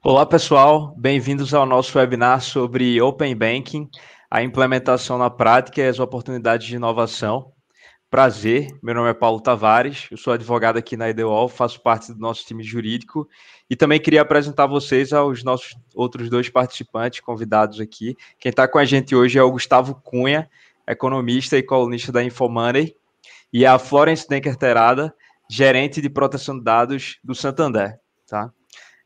[0.00, 0.94] Olá, pessoal.
[0.96, 3.90] Bem-vindos ao nosso webinar sobre Open Banking,
[4.30, 7.52] a implementação na prática e as oportunidades de inovação.
[8.08, 12.20] Prazer, meu nome é Paulo Tavares, eu sou advogado aqui na IDEOL, faço parte do
[12.20, 13.28] nosso time jurídico
[13.68, 18.16] e também queria apresentar vocês aos nossos outros dois participantes convidados aqui.
[18.38, 20.48] Quem está com a gente hoje é o Gustavo Cunha,
[20.86, 22.94] economista e colunista da Infomoney,
[23.52, 25.12] e a Florence Denker Terada,
[25.50, 27.98] gerente de proteção de dados do Santander.
[28.28, 28.52] Tá?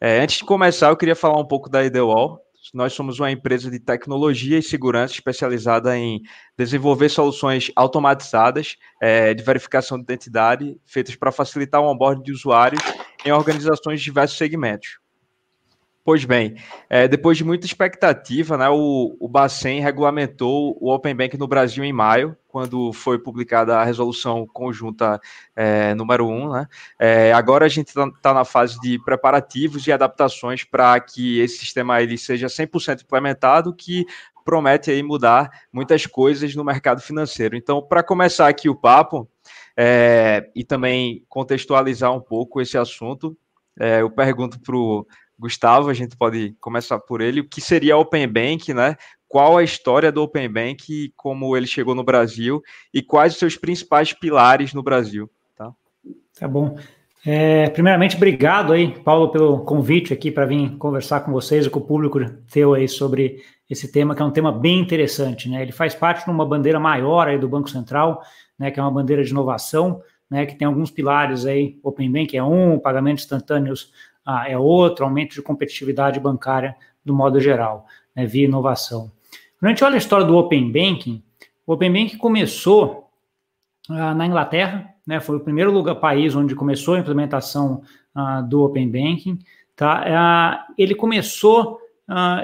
[0.05, 2.45] É, antes de começar, eu queria falar um pouco da IDEOL.
[2.74, 6.20] Nós somos uma empresa de tecnologia e segurança especializada em
[6.59, 12.83] desenvolver soluções automatizadas é, de verificação de identidade, feitas para facilitar o onboarding de usuários
[13.25, 14.98] em organizações de diversos segmentos.
[16.05, 16.56] Pois bem,
[16.91, 21.84] é, depois de muita expectativa, né, o, o Bacen regulamentou o Open Bank no Brasil
[21.84, 25.19] em maio, quando foi publicada a resolução conjunta
[25.56, 26.52] é, número 1.
[26.52, 26.69] Né?
[26.98, 31.56] É, agora a gente está tá na fase de preparativos e adaptações para que esse
[31.56, 34.05] sistema ele seja 100% implementado, que
[34.45, 37.56] promete aí mudar muitas coisas no mercado financeiro.
[37.56, 39.27] Então, para começar aqui o papo
[39.75, 43.34] é, e também contextualizar um pouco esse assunto,
[43.78, 45.06] eu pergunto para o
[45.42, 47.41] Gustavo, a gente pode começar por ele.
[47.41, 48.97] O que seria Open Bank, né?
[49.33, 52.61] Qual a história do Open Bank, como ele chegou no Brasil
[52.92, 55.72] e quais os seus principais pilares no Brasil, tá?
[56.39, 56.77] Tá bom.
[57.24, 61.78] É, primeiramente, obrigado aí, Paulo, pelo convite aqui para vir conversar com vocês e com
[61.78, 62.20] o público
[62.52, 65.62] teu aí sobre esse tema, que é um tema bem interessante, né?
[65.62, 68.22] Ele faz parte de uma bandeira maior aí do Banco Central,
[68.58, 68.70] né?
[68.70, 70.44] Que é uma bandeira de inovação, né?
[70.44, 73.92] Que tem alguns pilares aí, Open Bank é um, pagamentos instantâneos
[74.27, 79.11] ah, é outro, aumento de competitividade bancária do modo geral, né, via inovação.
[79.62, 81.22] Quando a gente olha a história do Open Banking,
[81.64, 83.08] o Open Banking começou
[83.88, 87.80] ah, na Inglaterra, né, foi o primeiro lugar, país onde começou a implementação
[88.12, 89.38] ah, do Open Banking.
[89.77, 90.02] Tá?
[90.05, 91.80] Ah, ele começou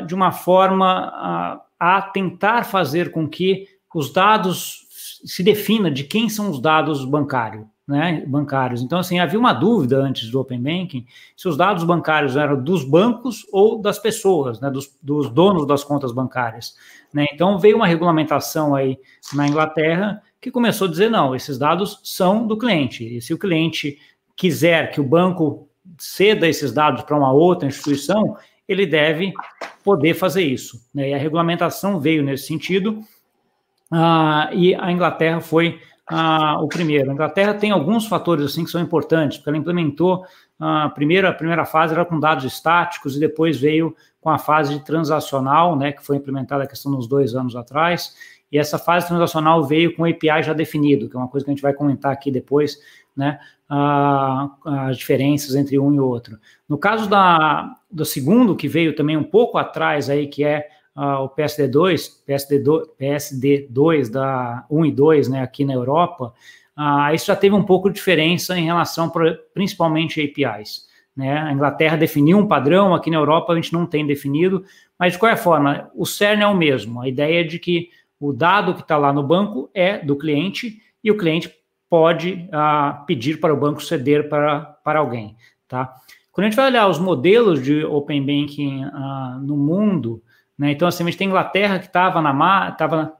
[0.07, 4.87] de uma forma a tentar fazer com que os dados
[5.25, 8.83] se defina de quem são os dados bancários né, bancários.
[8.83, 12.85] Então, assim, havia uma dúvida antes do Open Banking se os dados bancários eram dos
[12.85, 16.77] bancos ou das pessoas, né, dos, dos donos das contas bancárias.
[17.13, 17.25] Né?
[17.33, 18.99] Então, veio uma regulamentação aí
[19.33, 23.17] na Inglaterra que começou a dizer, não, esses dados são do cliente.
[23.17, 23.99] E se o cliente
[24.37, 25.67] quiser que o banco
[25.97, 28.37] ceda esses dados para uma outra instituição,
[28.69, 29.33] ele deve
[29.83, 30.87] poder fazer isso.
[30.95, 31.09] Né?
[31.09, 33.01] E a regulamentação veio nesse sentido,
[33.91, 37.11] uh, e a Inglaterra foi ah, o primeiro.
[37.11, 40.25] A Inglaterra tem alguns fatores assim que são importantes, porque ela implementou
[40.59, 44.81] a primeira, a primeira fase era com dados estáticos e depois veio com a fase
[44.81, 48.15] transacional, né, que foi implementada a questão nos dois anos atrás.
[48.51, 51.51] E essa fase transacional veio com o API já definido, que é uma coisa que
[51.51, 52.79] a gente vai comentar aqui depois,
[53.17, 53.39] né,
[53.69, 56.39] as diferenças entre um e outro.
[56.69, 61.23] No caso da, do segundo, que veio também um pouco atrás aí, que é uh,
[61.23, 66.35] o PSD2, PSD2, PSD2 da 1 e 2, né, aqui na Europa,
[66.77, 70.89] uh, isso já teve um pouco de diferença em relação, pra, principalmente, APIs.
[71.17, 71.39] Né?
[71.39, 74.65] A Inglaterra definiu um padrão, aqui na Europa a gente não tem definido,
[74.99, 77.01] mas de qualquer forma, o CERN é o mesmo.
[77.01, 80.83] A ideia é de que o dado que está lá no banco é do cliente
[81.03, 81.55] e o cliente
[81.89, 85.37] pode uh, pedir para o banco ceder para, para alguém.
[85.69, 85.95] Tá?
[86.33, 88.85] Quando a gente vai olhar os modelos de Open Banking
[89.43, 90.23] no mundo,
[90.59, 90.73] né?
[90.73, 93.17] Então, assim, a gente tem a Inglaterra que estava na estava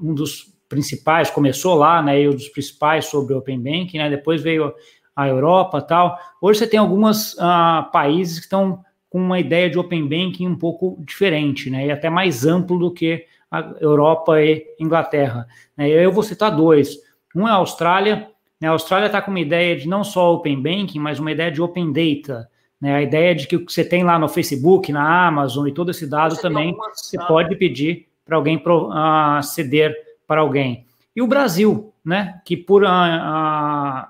[0.00, 4.10] um dos principais, começou lá, né, e um dos principais sobre o Open Banking, né,
[4.10, 4.74] depois veio
[5.14, 6.18] a Europa tal.
[6.40, 10.58] Hoje você tem alguns uh, países que estão com uma ideia de Open Banking um
[10.58, 15.46] pouco diferente, né, e até mais amplo do que a Europa e Inglaterra.
[15.76, 15.88] Né.
[15.88, 16.96] Eu vou citar dois.
[17.34, 18.28] Um é a Austrália,
[18.60, 21.50] né, a Austrália está com uma ideia de não só Open Banking, mas uma ideia
[21.50, 22.48] de Open Data,
[22.80, 22.94] né?
[22.94, 25.90] A ideia de que o que você tem lá no Facebook, na Amazon e todo
[25.90, 29.94] esse dado você também você pode pedir para alguém pro, uh, ceder
[30.26, 30.84] para alguém.
[31.14, 32.40] E o Brasil, né?
[32.44, 34.06] Que por uh, uh,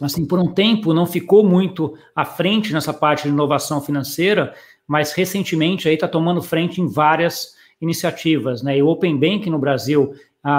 [0.00, 4.54] assim por um tempo não ficou muito à frente nessa parte de inovação financeira,
[4.86, 8.78] mas recentemente está tomando frente em várias iniciativas, né?
[8.78, 10.14] E o Open Bank no Brasil,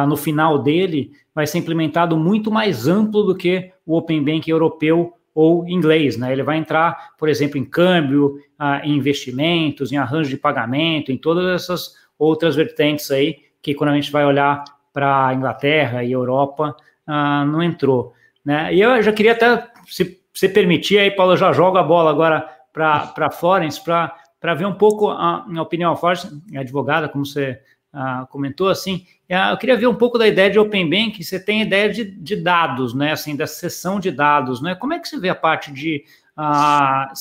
[0.08, 5.14] no final dele, vai ser implementado muito mais amplo do que o Open Bank europeu
[5.36, 6.32] ou inglês, né?
[6.32, 11.18] Ele vai entrar, por exemplo, em câmbio, ah, em investimentos, em arranjo de pagamento, em
[11.18, 16.12] todas essas outras vertentes aí que quando a gente vai olhar para a Inglaterra e
[16.14, 16.74] Europa
[17.06, 18.14] ah, não entrou,
[18.46, 18.74] né?
[18.74, 22.10] E eu já queria até se, se permitir aí, Paulo, eu já jogo a bola
[22.10, 25.96] agora para Florence para para ver um pouco a, a opinião.
[25.96, 27.60] Florence é advogada, como você
[27.96, 31.40] ah, comentou, assim, ah, eu queria ver um pouco da ideia de Open Bank, você
[31.40, 35.08] tem ideia de, de dados, né, assim, da sessão de dados, né, como é que
[35.08, 36.04] você vê a parte de
[36.36, 37.14] a,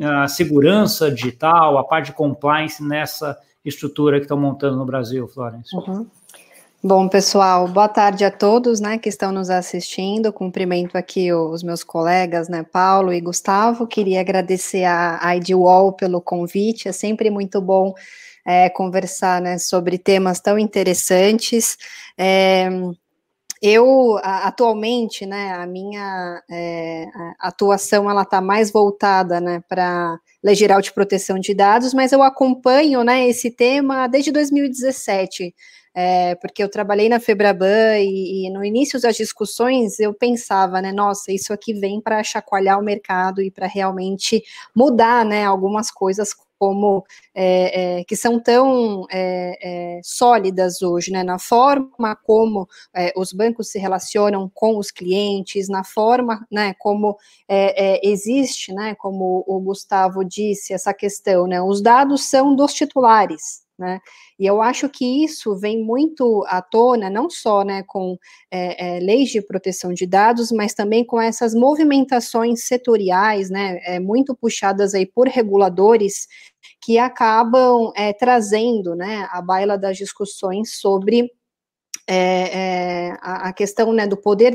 [0.00, 5.76] a segurança digital, a parte de compliance nessa estrutura que estão montando no Brasil, Florence?
[5.76, 6.06] Uhum.
[6.82, 10.32] Bom, pessoal, boa tarde a todos, né, que estão nos assistindo.
[10.32, 13.86] Cumprimento aqui os meus colegas, né, Paulo e Gustavo.
[13.86, 16.88] Queria agradecer a IDWall pelo convite.
[16.88, 17.94] É sempre muito bom
[18.46, 21.76] é, conversar, né, sobre temas tão interessantes.
[22.18, 22.68] É,
[23.62, 27.06] eu, atualmente, né, a minha é,
[27.38, 32.24] atuação, ela está mais voltada, né, para Lei Geral de Proteção de Dados, mas eu
[32.24, 35.54] acompanho, né, esse tema desde 2017,
[35.94, 40.90] é, porque eu trabalhei na Febraban e, e, no início das discussões eu pensava, né,
[40.90, 44.42] nossa, isso aqui vem para chacoalhar o mercado e para realmente
[44.74, 47.04] mudar, né, algumas coisas como
[47.34, 53.32] é, é, que são tão é, é, sólidas hoje, né, na forma como é, os
[53.32, 57.16] bancos se relacionam com os clientes, na forma, né, como
[57.48, 63.61] é, existe, né, como o Gustavo disse, essa questão, né, os dados são dos titulares,
[63.78, 64.00] né?
[64.38, 68.16] E eu acho que isso vem muito à tona, não só né, com
[68.50, 73.98] é, é, leis de proteção de dados, mas também com essas movimentações setoriais, né, é,
[73.98, 76.26] muito puxadas aí por reguladores
[76.80, 81.30] que acabam trazendo né, a baila das discussões sobre
[82.14, 84.54] é, é, a, questão né, do poder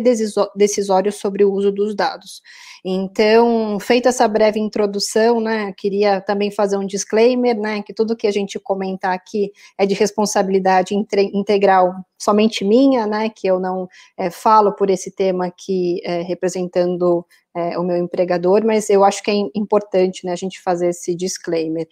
[0.56, 2.44] decisório sobre o uso dos dados.
[2.86, 8.28] Então, feita essa breve introdução, né, queria também fazer um disclaimer, né, que tudo que
[8.28, 14.30] a gente comentar aqui é de responsabilidade integral somente minha, né, que eu não é,
[14.30, 17.26] falo por esse tema aqui é, representando
[17.56, 21.16] é, o meu empregador, mas eu acho que é importante, né, a gente fazer esse
[21.16, 21.88] disclaimer.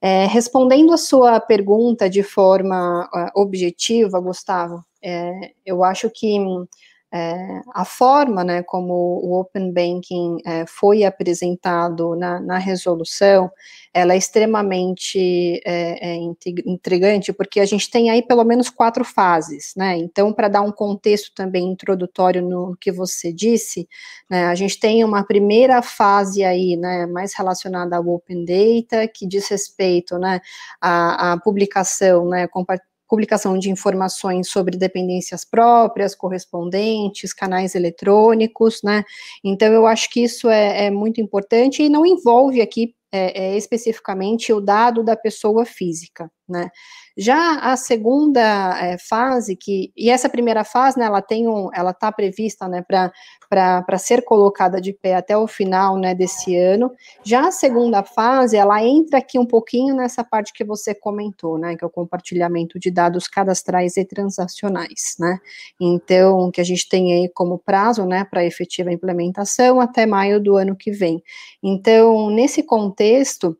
[0.00, 6.38] É, respondendo a sua pergunta de forma uh, objetiva, Gustavo, é, eu acho que
[7.16, 13.50] é, a forma né, como o Open Banking é, foi apresentado na, na, resolução,
[13.94, 16.16] ela é extremamente é, é
[16.66, 20.70] intrigante, porque a gente tem aí pelo menos quatro fases, né, então para dar um
[20.70, 23.88] contexto também introdutório no que você disse,
[24.28, 29.26] né, a gente tem uma primeira fase aí, né, mais relacionada ao Open Data, que
[29.26, 30.40] diz respeito, né,
[30.82, 39.04] à, à publicação, né, compartilhamento publicação de informações sobre dependências próprias, correspondentes, canais eletrônicos, né?
[39.44, 43.56] Então, eu acho que isso é, é muito importante e não envolve aqui é, é,
[43.56, 46.68] especificamente o dado da pessoa física, né?
[47.16, 48.40] Já a segunda
[48.78, 52.82] é, fase, que, e essa primeira fase, né, ela tem um, ela está prevista, né,
[52.82, 53.10] para
[53.98, 56.92] ser colocada de pé até o final, né, desse ano.
[57.24, 61.76] Já a segunda fase, ela entra aqui um pouquinho nessa parte que você comentou, né,
[61.76, 65.38] que é o compartilhamento de dados cadastrais e transacionais, né.
[65.80, 70.56] Então, que a gente tem aí como prazo, né, para efetiva implementação até maio do
[70.56, 71.22] ano que vem.
[71.62, 73.56] Então, nesse contexto,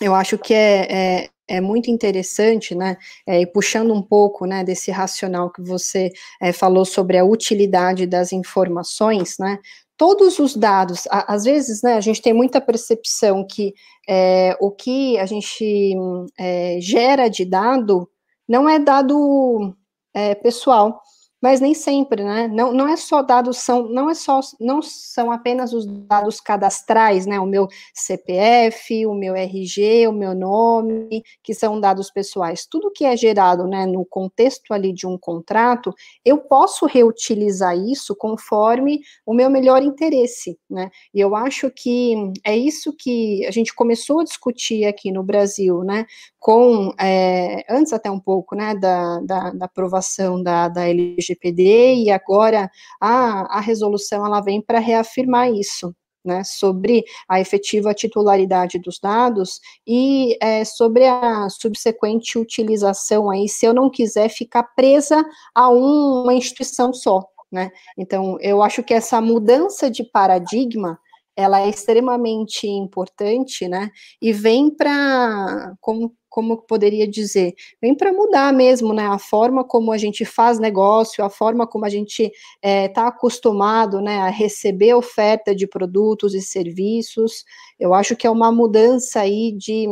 [0.00, 2.96] eu acho que é, é, é muito interessante, né,
[3.26, 6.10] é, e puxando um pouco, né, desse racional que você
[6.40, 9.58] é, falou sobre a utilidade das informações, né,
[9.98, 13.74] todos os dados, a, às vezes, né, a gente tem muita percepção que
[14.08, 15.94] é, o que a gente
[16.38, 18.08] é, gera de dado
[18.48, 19.76] não é dado
[20.14, 21.00] é, pessoal,
[21.42, 22.46] mas nem sempre, né?
[22.46, 27.26] Não, não é só dados, são, não é só, não são apenas os dados cadastrais,
[27.26, 27.40] né?
[27.40, 32.64] O meu CPF, o meu RG, o meu nome, que são dados pessoais.
[32.64, 35.92] Tudo que é gerado, né, no contexto ali de um contrato,
[36.24, 40.90] eu posso reutilizar isso conforme o meu melhor interesse, né?
[41.12, 45.82] E eu acho que é isso que a gente começou a discutir aqui no Brasil,
[45.82, 46.06] né?
[46.38, 51.94] Com é, antes até um pouco, né, da, da, da aprovação da, da LG LGPD
[52.04, 52.70] e agora
[53.00, 59.60] a, a resolução ela vem para reafirmar isso, né, sobre a efetiva titularidade dos dados
[59.86, 65.24] e é, sobre a subsequente utilização aí, se eu não quiser ficar presa
[65.54, 67.70] a uma instituição só, né.
[67.98, 70.98] Então, eu acho que essa mudança de paradigma
[71.34, 78.54] ela é extremamente importante, né, e vem para, como como poderia dizer, vem para mudar
[78.54, 82.32] mesmo, né, a forma como a gente faz negócio, a forma como a gente está
[82.62, 87.44] é, tá acostumado, né, a receber oferta de produtos e serviços,
[87.78, 89.86] eu acho que é uma mudança aí de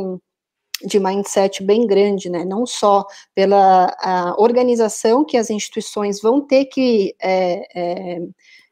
[0.82, 2.42] de mindset bem grande, né?
[2.42, 3.04] Não só
[3.35, 3.94] pela
[4.38, 8.18] organização que as instituições vão ter que é, é,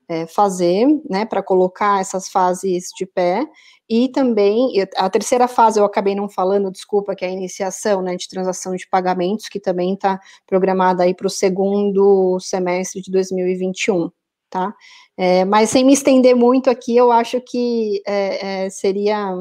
[0.08, 3.46] é, fazer, né, para colocar essas fases de pé,
[3.88, 8.16] e também, a terceira fase eu acabei não falando, desculpa, que é a iniciação, né,
[8.16, 14.10] de transação de pagamentos, que também está programada aí para o segundo semestre de 2021,
[14.50, 14.74] tá?
[15.16, 19.34] É, mas sem me estender muito aqui, eu acho que é, é seria,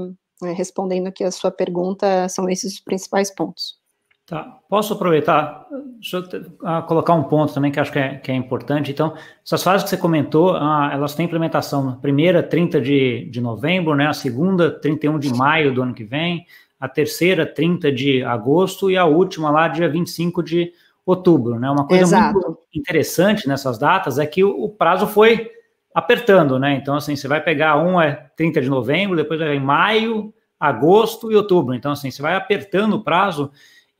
[0.44, 3.77] é, respondendo aqui a sua pergunta, são esses os principais pontos.
[4.28, 4.60] Tá.
[4.68, 5.66] Posso aproveitar?
[6.02, 8.92] Deixa eu uh, colocar um ponto também que acho que é, que é importante.
[8.92, 11.88] Então, essas fases que você comentou, uh, elas têm implementação.
[11.88, 14.06] A primeira, 30 de, de novembro, né?
[14.06, 16.46] a segunda, 31 de maio do ano que vem,
[16.78, 20.74] a terceira, 30 de agosto, e a última lá, dia 25 de
[21.06, 21.58] outubro.
[21.58, 21.72] Né?
[21.72, 22.34] Uma coisa Exato.
[22.34, 25.50] muito interessante nessas datas é que o, o, prazo foi
[25.96, 26.76] apertando, né?
[26.76, 31.32] Então, assim, você vai pegar um é 30 de novembro, depois vai em maio, agosto
[31.32, 31.74] e outubro.
[31.74, 33.50] Então, assim, você vai apertando o prazo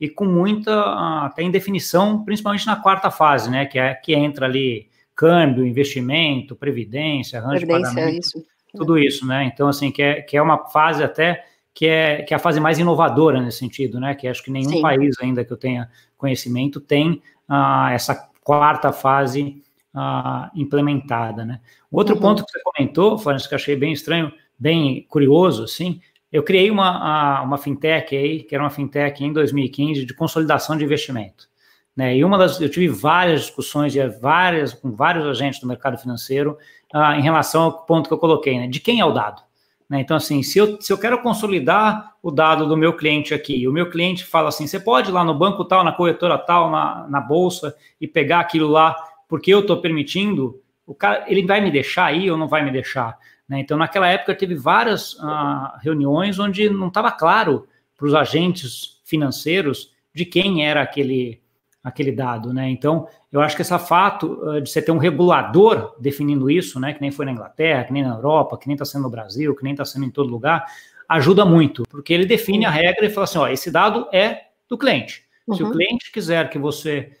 [0.00, 4.88] e com muita até indefinição, principalmente na quarta fase, né, que é que entra ali
[5.14, 8.46] câmbio, investimento, previdência, arranjo previdência, de pagamento, isso.
[8.76, 9.50] tudo isso, né?
[9.52, 12.58] Então assim, que é, que é uma fase até que é, que é a fase
[12.60, 14.14] mais inovadora nesse sentido, né?
[14.14, 14.82] Que acho que nenhum Sim.
[14.82, 19.62] país ainda que eu tenha conhecimento tem ah, essa quarta fase
[19.94, 21.60] ah, implementada, né?
[21.90, 22.20] Outro uhum.
[22.20, 26.00] ponto que você comentou, Florence, que eu achei bem estranho, bem curioso, assim,
[26.32, 30.84] eu criei uma, uma fintech aí, que era uma fintech em 2015 de consolidação de
[30.84, 31.48] investimento.
[31.96, 32.16] Né?
[32.16, 36.56] E uma das, eu tive várias discussões e várias, com vários agentes do mercado financeiro
[36.94, 38.68] uh, em relação ao ponto que eu coloquei, né?
[38.68, 39.42] de quem é o dado.
[39.88, 40.00] Né?
[40.00, 43.72] Então, assim, se eu, se eu quero consolidar o dado do meu cliente aqui, o
[43.72, 47.06] meu cliente fala assim, você pode ir lá no banco tal, na corretora tal, na,
[47.08, 48.94] na bolsa e pegar aquilo lá,
[49.26, 52.70] porque eu estou permitindo, o cara, ele vai me deixar aí ou não vai me
[52.70, 53.18] deixar?
[53.48, 53.60] Né?
[53.60, 59.92] Então, naquela época, teve várias uh, reuniões onde não estava claro para os agentes financeiros
[60.14, 61.40] de quem era aquele,
[61.82, 62.52] aquele dado.
[62.52, 62.68] Né?
[62.68, 66.92] Então, eu acho que esse fato uh, de você ter um regulador definindo isso, né,
[66.92, 69.54] que nem foi na Inglaterra, que nem na Europa, que nem está sendo no Brasil,
[69.54, 70.66] que nem está sendo em todo lugar,
[71.08, 74.76] ajuda muito, porque ele define a regra e fala assim: ó, esse dado é do
[74.76, 75.24] cliente.
[75.46, 75.54] Uhum.
[75.54, 75.72] Se o uhum.
[75.72, 77.12] cliente quiser que você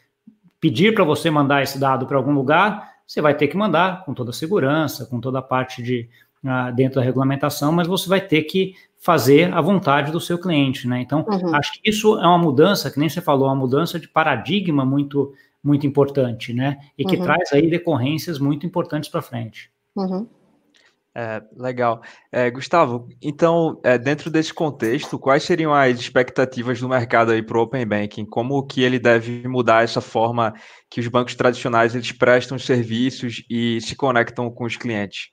[0.60, 4.12] pedir para você mandar esse dado para algum lugar, você vai ter que mandar com
[4.12, 6.06] toda a segurança, com toda a parte de
[6.44, 10.86] uh, dentro da regulamentação, mas você vai ter que fazer a vontade do seu cliente,
[10.86, 11.00] né?
[11.00, 11.54] Então, uhum.
[11.54, 15.32] acho que isso é uma mudança, que nem você falou, uma mudança de paradigma muito
[15.64, 16.78] muito importante, né?
[16.96, 17.22] E que uhum.
[17.22, 19.70] traz aí decorrências muito importantes para frente.
[19.96, 20.26] Uhum.
[21.20, 22.00] É, legal.
[22.30, 27.58] É, Gustavo, então, é, dentro desse contexto, quais seriam as expectativas do mercado aí para
[27.58, 28.24] o Open Banking?
[28.24, 30.54] Como que ele deve mudar essa forma
[30.88, 35.30] que os bancos tradicionais eles prestam serviços e se conectam com os clientes?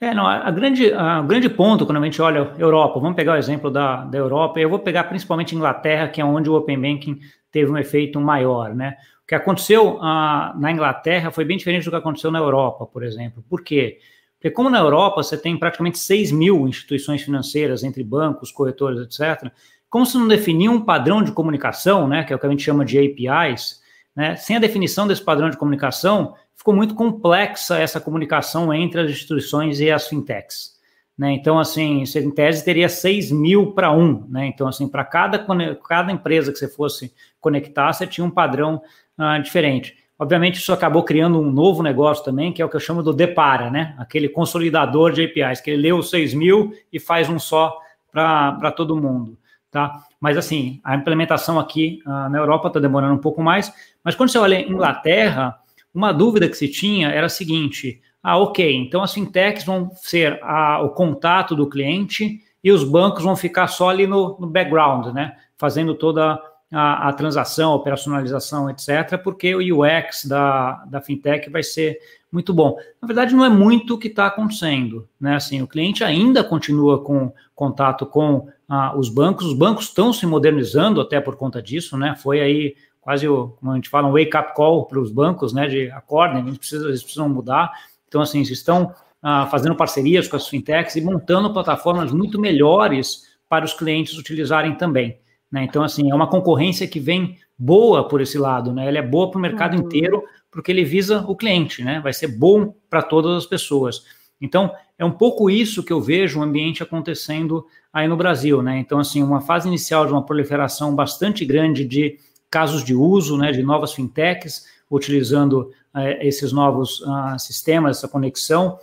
[0.00, 3.38] É, não, a grande, a grande ponto, quando a gente olha Europa, vamos pegar o
[3.38, 7.20] exemplo da, da Europa, eu vou pegar principalmente Inglaterra, que é onde o Open Banking
[7.52, 8.96] teve um efeito maior, né?
[9.22, 13.04] O que aconteceu ah, na Inglaterra foi bem diferente do que aconteceu na Europa, por
[13.04, 13.44] exemplo.
[13.48, 13.98] Por quê?
[13.98, 19.52] Porque como na Europa você tem praticamente 6 mil instituições financeiras, entre bancos, corretores, etc.,
[19.90, 22.62] como se não definia um padrão de comunicação, né, que é o que a gente
[22.62, 23.80] chama de APIs,
[24.14, 29.10] né, sem a definição desse padrão de comunicação, ficou muito complexa essa comunicação entre as
[29.10, 30.78] instituições e as fintechs.
[31.20, 31.32] Né?
[31.32, 34.26] Então, assim, você, em tese teria 6 mil para um.
[34.28, 34.46] Né?
[34.46, 35.44] Então, assim, para cada,
[35.86, 38.80] cada empresa que você fosse conectar, você tinha um padrão
[39.18, 39.96] uh, diferente.
[40.20, 43.10] Obviamente, isso acabou criando um novo negócio também, que é o que eu chamo do
[43.10, 43.94] Depara, né?
[43.96, 47.74] Aquele consolidador de APIs, que ele lê os 6 mil e faz um só
[48.12, 49.38] para todo mundo,
[49.70, 50.04] tá?
[50.20, 53.72] Mas, assim, a implementação aqui uh, na Europa está demorando um pouco mais,
[54.04, 55.58] mas quando você olha Inglaterra,
[55.94, 60.38] uma dúvida que se tinha era a seguinte, ah, ok, então as fintechs vão ser
[60.42, 65.14] a, o contato do cliente e os bancos vão ficar só ali no, no background,
[65.14, 65.34] né?
[65.56, 66.38] Fazendo toda
[66.72, 71.98] a, a, transação, a operacionalização, etc., porque o UX da, da fintech vai ser
[72.30, 72.76] muito bom.
[73.02, 75.08] Na verdade, não é muito o que está acontecendo.
[75.20, 75.34] Né?
[75.34, 78.48] Assim, o cliente ainda continua com contato com
[78.96, 82.14] os bancos, os bancos estão se modernizando até por conta disso, né?
[82.16, 85.66] Foi aí quase, o, como a gente fala, um wake-up call para os bancos, né?
[85.66, 87.72] De acordem, eles precisam, eles precisam mudar.
[88.06, 93.28] Então, assim, eles estão ah, fazendo parcerias com as fintechs e montando plataformas muito melhores
[93.48, 95.18] para os clientes utilizarem também.
[95.50, 95.64] Né?
[95.64, 98.86] Então, assim, é uma concorrência que vem boa por esse lado, né?
[98.88, 99.84] Ela é boa para o mercado uhum.
[99.84, 102.00] inteiro, porque ele visa o cliente, né?
[102.00, 104.04] Vai ser bom para todas as pessoas.
[104.40, 108.78] Então, é um pouco isso que eu vejo o ambiente acontecendo aí no Brasil, né?
[108.78, 112.16] Então, assim, uma fase inicial de uma proliferação bastante grande de
[112.50, 118.76] casos de uso, né, de novas fintechs, utilizando eh, esses novos uh, sistemas, essa conexão,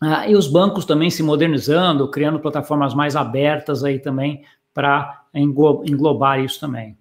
[0.00, 6.40] uh, e os bancos também se modernizando, criando plataformas mais abertas aí também para englobar
[6.40, 6.96] isso também.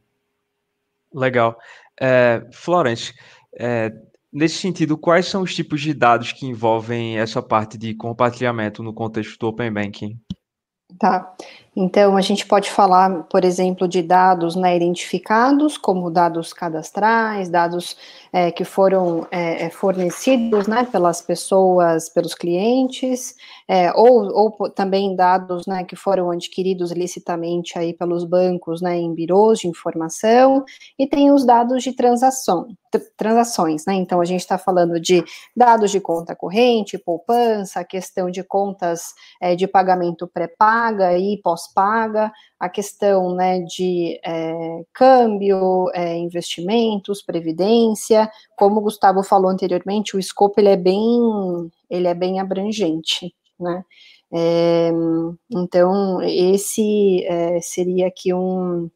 [1.13, 1.57] Legal.
[1.99, 3.13] É, Florence,
[3.55, 3.91] é,
[4.31, 8.93] nesse sentido, quais são os tipos de dados que envolvem essa parte de compartilhamento no
[8.93, 10.19] contexto do Open Banking?
[10.97, 11.35] Tá.
[11.75, 17.97] Então, a gente pode falar, por exemplo, de dados né, identificados, como dados cadastrais, dados
[18.31, 23.35] é, que foram é, é fornecidos né, pelas pessoas, pelos clientes,
[23.67, 29.13] é, ou, ou também dados né, que foram adquiridos licitamente aí pelos bancos né, em
[29.13, 30.63] birôs de informação,
[30.99, 32.67] e tem os dados de transação,
[33.17, 33.95] transações, né?
[33.95, 35.23] Então, a gente está falando de
[35.55, 42.31] dados de conta corrente, poupança, questão de contas é, de pagamento pré-paga e pós pós-paga,
[42.59, 50.19] a questão né, de é, câmbio, é, investimentos, previdência, como o Gustavo falou anteriormente, o
[50.19, 51.01] escopo ele é bem,
[51.89, 53.83] ele é bem abrangente, né?
[54.35, 54.91] É,
[55.51, 58.89] então, esse é, seria aqui um,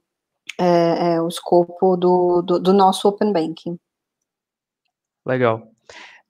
[0.59, 3.77] é, é, o escopo do, do, do nosso Open Banking.
[5.23, 5.76] Legal.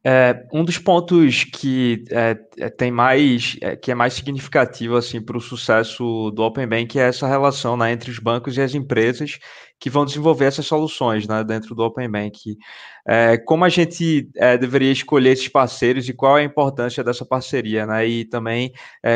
[0.10, 5.22] É, um dos pontos que é, é tem mais é, que é mais significativo assim
[5.22, 8.74] para o sucesso do Open Bank é essa relação né, entre os bancos e as
[8.74, 9.38] empresas
[9.78, 12.58] que vão desenvolver essas soluções né, dentro do Open Bank.
[13.06, 17.26] É, como a gente é, deveria escolher esses parceiros e qual é a importância dessa
[17.26, 18.08] parceria, né?
[18.08, 18.72] E também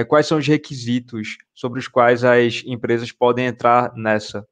[0.09, 4.45] quais são os requisitos sobre os quais as empresas podem entrar nessa.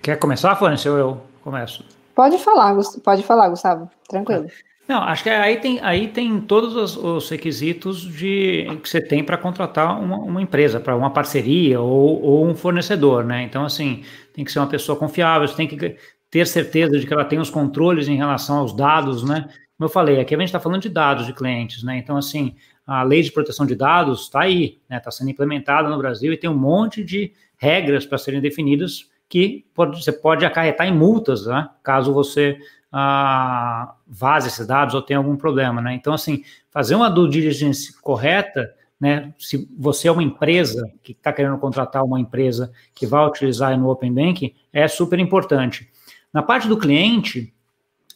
[0.00, 0.78] Quer começar, Fânia?
[0.92, 1.95] Ou eu começo?
[2.16, 4.46] Pode falar, pode falar, Gustavo, tranquilo.
[4.88, 9.22] Não, acho que aí tem, aí tem todos os, os requisitos de, que você tem
[9.22, 13.42] para contratar uma, uma empresa, para uma parceria ou, ou, um fornecedor, né?
[13.42, 15.96] Então, assim, tem que ser uma pessoa confiável, você tem que
[16.30, 19.42] ter certeza de que ela tem os controles em relação aos dados, né?
[19.76, 21.98] Como eu falei, aqui a gente está falando de dados de clientes, né?
[21.98, 22.56] Então, assim,
[22.86, 24.96] a lei de proteção de dados está aí, né?
[24.96, 29.66] Está sendo implementada no Brasil e tem um monte de regras para serem definidas que
[29.74, 32.58] pode, você pode acarretar em multas, né, caso você
[32.98, 35.92] ah, vaze esses dados ou tenha algum problema, né?
[35.92, 39.34] Então, assim, fazer uma due diligence correta, né?
[39.38, 43.90] Se você é uma empresa que está querendo contratar uma empresa que vai utilizar no
[43.90, 45.90] Open Banking, é super importante.
[46.32, 47.52] Na parte do cliente,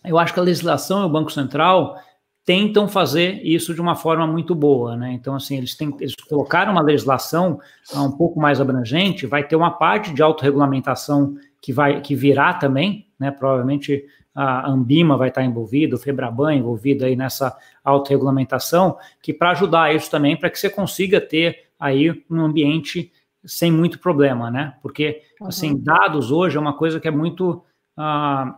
[0.05, 1.99] eu acho que a legislação e o Banco Central
[2.44, 5.12] tentam fazer isso de uma forma muito boa, né?
[5.12, 7.61] Então, assim, eles, têm, eles colocaram uma legislação
[7.94, 12.55] ah, um pouco mais abrangente, vai ter uma parte de autorregulamentação que vai que virá
[12.55, 13.31] também, né?
[13.31, 19.94] Provavelmente a Ambima vai estar envolvido, o Febraban envolvido aí nessa autorregulamentação, que para ajudar
[19.94, 23.12] isso também, para que você consiga ter aí um ambiente
[23.44, 24.74] sem muito problema, né?
[24.83, 25.48] Porque, uhum.
[25.48, 27.64] assim, dados hoje é uma coisa que é muito...
[27.98, 28.55] Uh,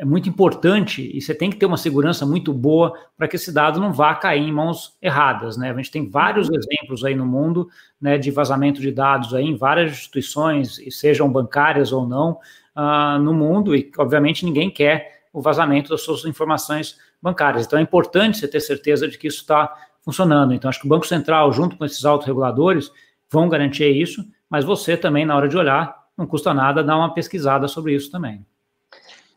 [0.00, 3.52] é muito importante e você tem que ter uma segurança muito boa para que esse
[3.52, 5.70] dado não vá cair em mãos erradas, né?
[5.70, 6.56] A gente tem vários uhum.
[6.56, 7.68] exemplos aí no mundo,
[8.00, 12.38] né, de vazamento de dados aí em várias instituições, sejam bancárias ou não,
[12.74, 17.66] uh, no mundo e obviamente ninguém quer o vazamento das suas informações bancárias.
[17.66, 20.54] Então é importante você ter certeza de que isso está funcionando.
[20.54, 22.90] Então acho que o Banco Central, junto com esses autorreguladores,
[23.30, 27.12] vão garantir isso, mas você também, na hora de olhar, não custa nada dar uma
[27.12, 28.46] pesquisada sobre isso também.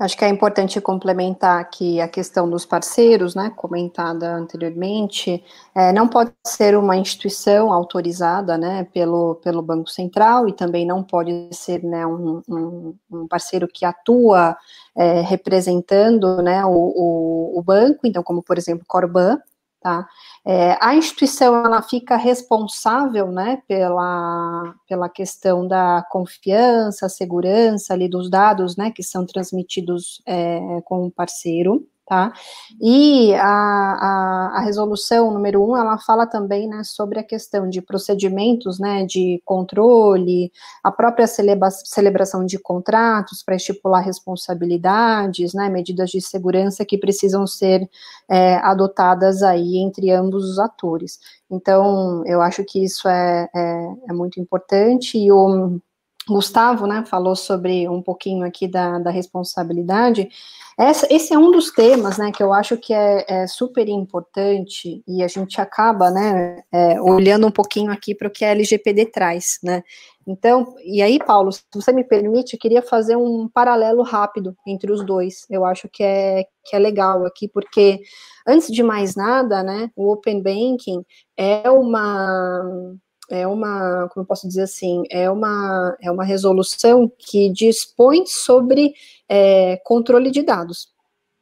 [0.04, 5.42] Acho que é importante complementar aqui a questão dos parceiros, né, comentada anteriormente,
[5.74, 11.02] é, não pode ser uma instituição autorizada, né, pelo, pelo Banco Central e também não
[11.02, 14.58] pode ser, né, um, um, um parceiro que atua
[14.94, 19.39] é, representando, né, o, o, o, banco, então, como, por exemplo, Corban,
[19.82, 20.06] tá,
[20.46, 28.30] é, a instituição ela fica responsável, né, pela, pela questão da confiança, segurança ali dos
[28.30, 32.34] dados, né, que são transmitidos é, com o parceiro, tá?
[32.82, 37.82] E a, a, a, resolução número um, ela fala também, né, sobre a questão de
[37.82, 40.52] procedimentos, né, de controle,
[40.84, 47.48] a própria celebra, celebração de contratos para estipular responsabilidades, né, medidas de segurança que precisam
[47.48, 47.89] ser
[48.30, 51.20] é, adotadas aí entre ambos os atores.
[51.50, 55.80] Então, eu acho que isso é, é, é muito importante e o
[56.28, 60.30] Gustavo, né, falou sobre um pouquinho aqui da, da responsabilidade,
[60.78, 65.04] essa, esse é um dos temas, né, que eu acho que é, é super importante
[65.08, 69.08] e a gente acaba, né, é, olhando um pouquinho aqui para o que a LGPD
[69.08, 69.84] traz, né.
[70.26, 74.90] Então, e aí, Paulo, se você me permite, eu queria fazer um paralelo rápido entre
[74.90, 75.46] os dois.
[75.50, 78.00] Eu acho que é, que é legal aqui, porque
[78.48, 81.04] antes de mais nada, né, o Open Banking
[81.38, 82.96] é uma
[83.30, 88.94] é uma, como eu posso dizer assim, é uma, é uma resolução que dispõe sobre
[89.30, 90.92] é, controle de dados.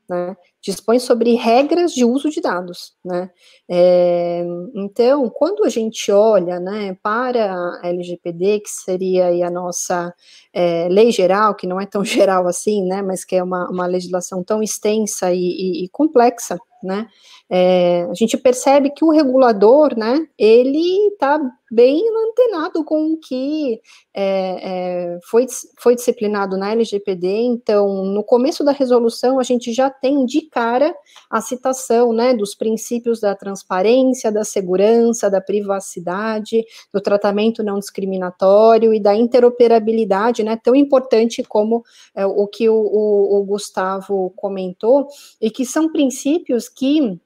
[0.10, 0.36] Né?
[0.62, 3.32] dispõe sobre regras de uso de dados, né?
[3.68, 10.14] É, então, quando a gente olha, né, para a LGPD, que seria a nossa
[10.54, 13.88] é, lei geral, que não é tão geral assim, né, mas que é uma, uma
[13.88, 17.08] legislação tão extensa e, e, e complexa, né,
[17.50, 21.40] é, a gente percebe que o regulador, né, ele está
[21.72, 23.80] bem antenado com o que
[24.14, 25.46] é, é, foi,
[25.80, 30.94] foi disciplinado na LGPD, então, no começo da resolução, a gente já tem de cara
[31.30, 36.62] a citação, né, dos princípios da transparência, da segurança, da privacidade,
[36.94, 42.76] do tratamento não discriminatório e da interoperabilidade, né, tão importante como é, o que o,
[42.76, 45.08] o, o Gustavo comentou,
[45.40, 47.18] e que são princípios que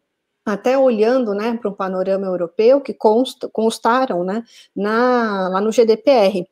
[0.45, 4.43] até olhando né, para o panorama europeu, que consta, constaram né,
[4.75, 6.45] na, lá no GDPR.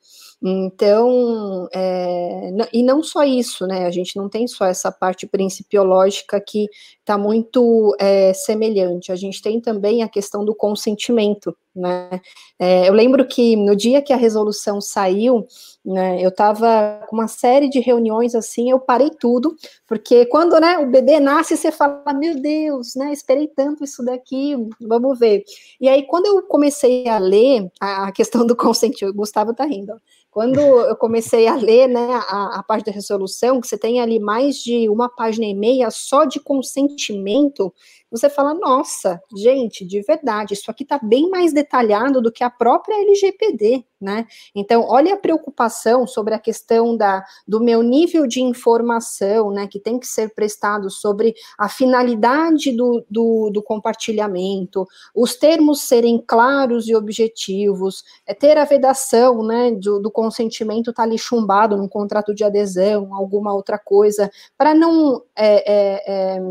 [0.46, 3.86] Então, é, e não só isso, né?
[3.86, 6.68] A gente não tem só essa parte principiológica que
[7.00, 9.10] está muito é, semelhante.
[9.10, 12.22] A gente tem também a questão do consentimento, né?
[12.60, 15.46] É, eu lembro que no dia que a resolução saiu,
[15.84, 19.56] né, eu estava com uma série de reuniões assim, eu parei tudo,
[19.88, 23.12] porque quando né, o bebê nasce, você fala, meu Deus, né?
[23.12, 25.44] Esperei tanto isso daqui, vamos ver.
[25.82, 29.94] E aí, quando eu comecei a ler a, questão do consentimento, o Gustavo está rindo,
[30.34, 34.20] quando eu comecei a ler né, a, a parte da resolução, que você tem ali
[34.20, 37.72] mais de uma página e meia só de consentimento,
[38.14, 42.50] você fala, nossa, gente, de verdade, isso aqui está bem mais detalhado do que a
[42.50, 44.28] própria LGPD, né?
[44.54, 49.80] Então, olha a preocupação sobre a questão da, do meu nível de informação, né, que
[49.80, 54.86] tem que ser prestado sobre a finalidade do, do, do compartilhamento,
[55.16, 61.04] os termos serem claros e objetivos, é ter a vedação, né, do, do consentimento estar
[61.04, 66.42] tá ali chumbado num contrato de adesão, alguma outra coisa, para não, é, é, é,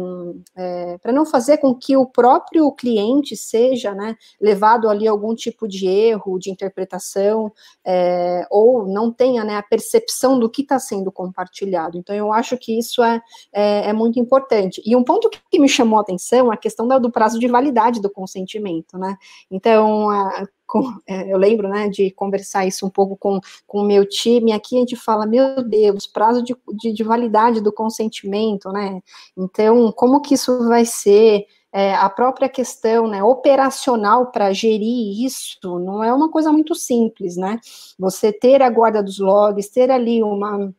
[0.56, 5.34] é para não fazer com que o próprio cliente seja né, levado ali a algum
[5.34, 7.41] tipo de erro de interpretação
[7.84, 11.96] é, ou não tenha né, a percepção do que está sendo compartilhado.
[11.96, 14.82] Então, eu acho que isso é, é, é, muito importante.
[14.84, 18.00] E um ponto que me chamou a atenção é a questão do prazo de validade
[18.00, 18.98] do consentimento.
[18.98, 19.16] Né?
[19.50, 20.46] Então, a,
[21.06, 24.76] é, eu lembro, né, de conversar isso um pouco com, com o meu time, aqui
[24.76, 29.00] a gente fala, meu Deus, prazo de, de, de validade do consentimento, né,
[29.36, 35.78] então, como que isso vai ser, é, a própria questão, né, operacional para gerir isso,
[35.78, 37.58] não é uma coisa muito simples, né,
[37.98, 40.72] você ter a guarda dos logs, ter ali uma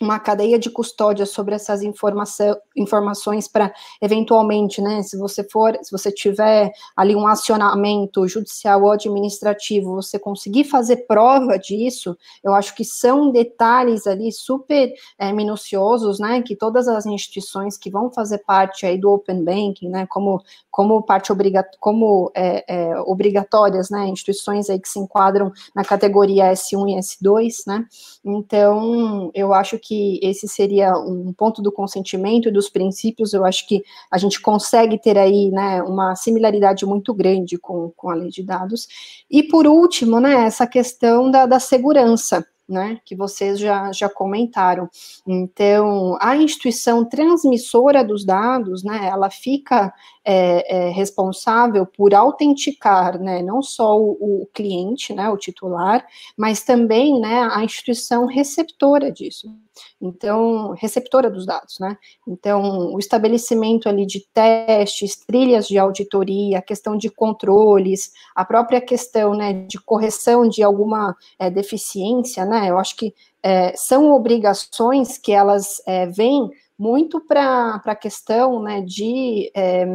[0.00, 5.92] uma cadeia de custódia sobre essas informação, informações para eventualmente, né, se você for, se
[5.92, 12.74] você tiver ali um acionamento judicial ou administrativo, você conseguir fazer prova disso, eu acho
[12.74, 18.38] que são detalhes ali super é, minuciosos, né, que todas as instituições que vão fazer
[18.38, 24.08] parte aí do Open Banking, né, como, como parte obrigatória, como é, é, obrigatórias, né,
[24.08, 27.84] instituições aí que se enquadram na categoria S1 e S2, né,
[28.24, 33.44] então eu acho que que esse seria um ponto do consentimento e dos princípios, eu
[33.44, 38.14] acho que a gente consegue ter aí, né, uma similaridade muito grande com, com a
[38.14, 38.86] lei de dados.
[39.28, 44.88] E por último, né, essa questão da, da segurança, né, que vocês já, já comentaram.
[45.26, 49.92] Então, a instituição transmissora dos dados, né, ela fica
[50.32, 56.62] é, é, responsável por autenticar, né, não só o, o, cliente, né, o titular, mas
[56.62, 59.52] também, né, a instituição receptora disso.
[60.00, 61.96] Então, receptora dos dados, né?
[62.28, 68.80] Então, o estabelecimento ali de testes, trilhas de auditoria, a questão de controles, a própria
[68.80, 72.70] questão, né, de correção de alguma é, deficiência, né?
[72.70, 73.12] Eu acho que
[73.42, 79.86] é, são obrigações que elas é, vêm muito para a questão né, de é,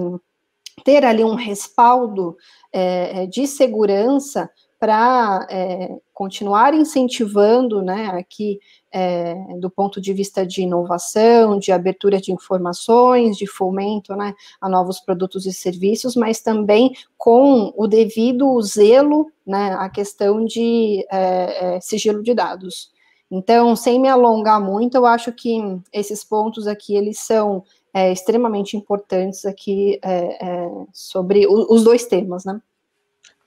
[0.84, 2.38] ter ali um respaldo
[2.72, 4.48] é, de segurança
[4.80, 8.60] para é, continuar incentivando né, aqui
[8.94, 14.70] é, do ponto de vista de inovação, de abertura de informações, de fomento né, a
[14.70, 21.80] novos produtos e serviços, mas também com o devido zelo né, a questão de é,
[21.82, 22.94] sigilo de dados.
[23.30, 25.60] Então, sem me alongar muito, eu acho que
[25.92, 32.06] esses pontos aqui, eles são é, extremamente importantes aqui é, é, sobre o, os dois
[32.06, 32.62] temas, né?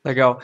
[0.05, 0.41] Legal.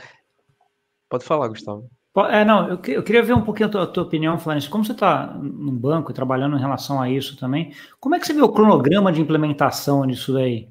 [1.09, 1.89] Pode falar, Gustavo.
[2.31, 4.69] É, não, eu, eu queria ver um pouquinho a tua, a tua opinião, Florence.
[4.69, 8.27] Como você está no banco e trabalhando em relação a isso também, como é que
[8.27, 10.69] você vê o cronograma de implementação disso daí?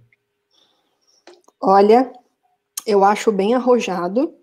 [1.60, 2.14] Olha,
[2.86, 4.34] eu acho bem arrojado.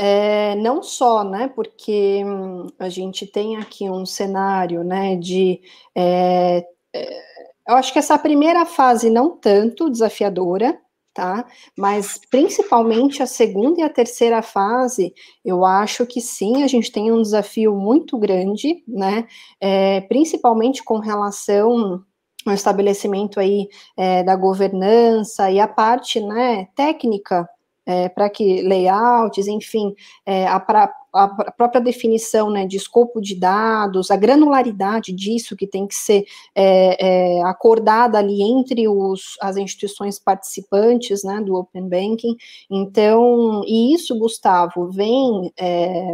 [0.00, 5.60] É, não só, né, porque hum, a gente tem aqui um cenário, né, de
[5.94, 7.20] é, é,
[7.68, 10.78] Eu acho que essa primeira fase não tanto desafiadora,
[11.14, 11.46] tá?
[11.76, 15.12] Mas principalmente a segunda e a terceira fase,
[15.44, 19.26] eu acho que sim, a gente tem um desafio muito grande, né?
[19.60, 22.04] É, principalmente com relação
[22.46, 27.48] ao estabelecimento aí é, da governança e a parte, né, técnica
[27.88, 29.94] é, para que layouts, enfim,
[30.26, 35.66] é, a, pra, a própria definição né, de escopo de dados, a granularidade disso que
[35.66, 41.88] tem que ser é, é, acordada ali entre os, as instituições participantes né, do Open
[41.88, 42.36] Banking.
[42.70, 45.50] Então, e isso, Gustavo, vem.
[45.58, 46.12] É,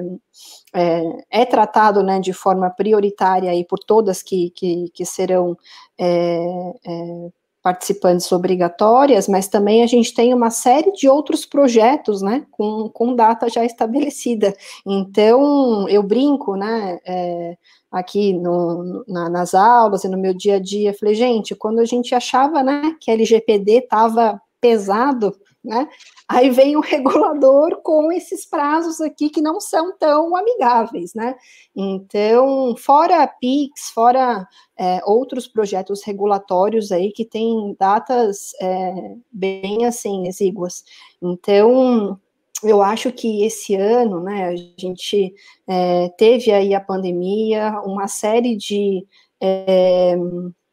[0.76, 5.56] é, é tratado né, de forma prioritária aí por todas que, que, que serão
[5.96, 7.28] é, é,
[7.64, 13.16] participantes obrigatórias, mas também a gente tem uma série de outros projetos, né, com, com
[13.16, 14.54] data já estabelecida.
[14.86, 17.56] Então, eu brinco, né, é,
[17.90, 21.86] aqui no, na, nas aulas e no meu dia a dia, falei, gente, quando a
[21.86, 25.88] gente achava, né, que LGPD estava pesado, né?
[26.28, 31.34] Aí vem o regulador com esses prazos aqui que não são tão amigáveis, né?
[31.74, 34.46] Então, fora a PIX, fora
[34.78, 40.84] é, outros projetos regulatórios aí que têm datas é, bem assim exíguas.
[41.22, 42.20] Então,
[42.62, 45.34] eu acho que esse ano, né, a gente
[45.66, 49.06] é, teve aí a pandemia, uma série de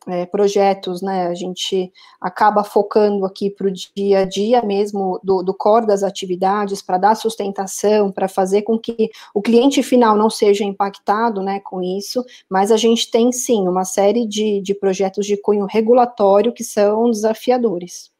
[0.08, 5.44] é, projetos, né, a gente acaba focando aqui para o dia a dia mesmo do,
[5.44, 10.30] do core das atividades, para dar sustentação, para fazer com que o cliente final não
[10.30, 15.26] seja impactado, né, com isso, mas a gente tem sim uma série de, de projetos
[15.26, 18.12] de cunho regulatório que são desafiadores.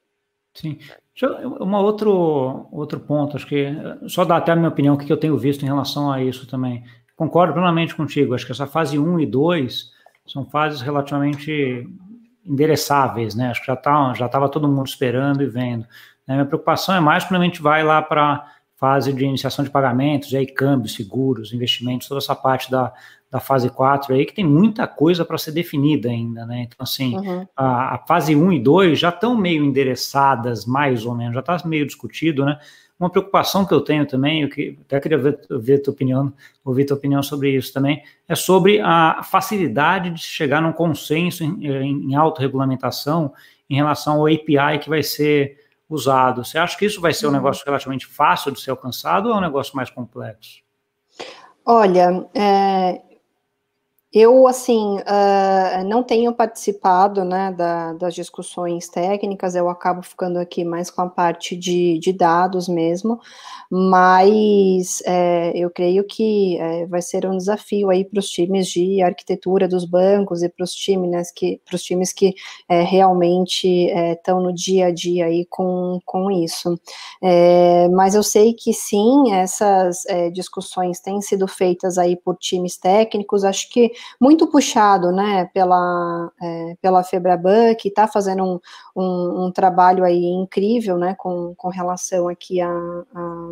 [0.54, 0.78] Sim.
[1.60, 3.68] Um outro, outro ponto, acho que
[4.08, 6.48] só dar até a minha opinião, o que eu tenho visto em relação a isso
[6.48, 6.84] também.
[7.16, 9.92] Concordo plenamente contigo, acho que essa fase 1 e 2
[10.32, 11.88] são fases relativamente
[12.46, 13.50] endereçáveis, né?
[13.50, 15.86] Acho que já tá, já estava todo mundo esperando e vendo.
[16.28, 18.46] A minha preocupação é mais quando a gente vai lá para
[18.78, 22.92] fase de iniciação de pagamentos, e aí câmbios, seguros, investimentos, toda essa parte da,
[23.30, 26.64] da fase 4 aí, que tem muita coisa para ser definida ainda, né?
[26.64, 27.46] Então, assim, uhum.
[27.56, 31.62] a, a, fase 1 e 2 já estão meio endereçadas, mais ou menos, já está
[31.64, 32.58] meio discutido, né?
[33.02, 36.32] Uma preocupação que eu tenho também, eu que, até queria ver, ver tua opinião,
[36.64, 41.66] ouvir tua opinião sobre isso também, é sobre a facilidade de chegar num consenso em,
[41.66, 43.34] em autorregulamentação
[43.68, 45.58] em relação ao API que vai ser
[45.90, 46.46] usado.
[46.46, 47.38] Você acha que isso vai ser um uhum.
[47.38, 50.62] negócio relativamente fácil de ser alcançado ou é um negócio mais complexo?
[51.66, 53.02] Olha, é,
[54.14, 60.66] eu, assim, uh, não tenho participado, né, da, das discussões técnicas, eu acabo ficando aqui
[60.66, 63.22] mais com a parte de, de dados mesmo,
[63.70, 69.02] mas é, eu creio que é, vai ser um desafio aí para os times de
[69.02, 72.36] arquitetura dos bancos e para os times, né, que, times que
[72.68, 73.68] é, realmente
[74.12, 76.78] estão no dia a dia aí com, com isso.
[77.24, 82.78] É, mas eu sei que sim, essas é, discussões têm sido feitas aí por times
[82.78, 88.60] técnicos, acho que muito puxado, né, pela, é, pela Febraban, que está fazendo um,
[88.96, 93.50] um, um, trabalho aí incrível, né, com, com relação aqui a, a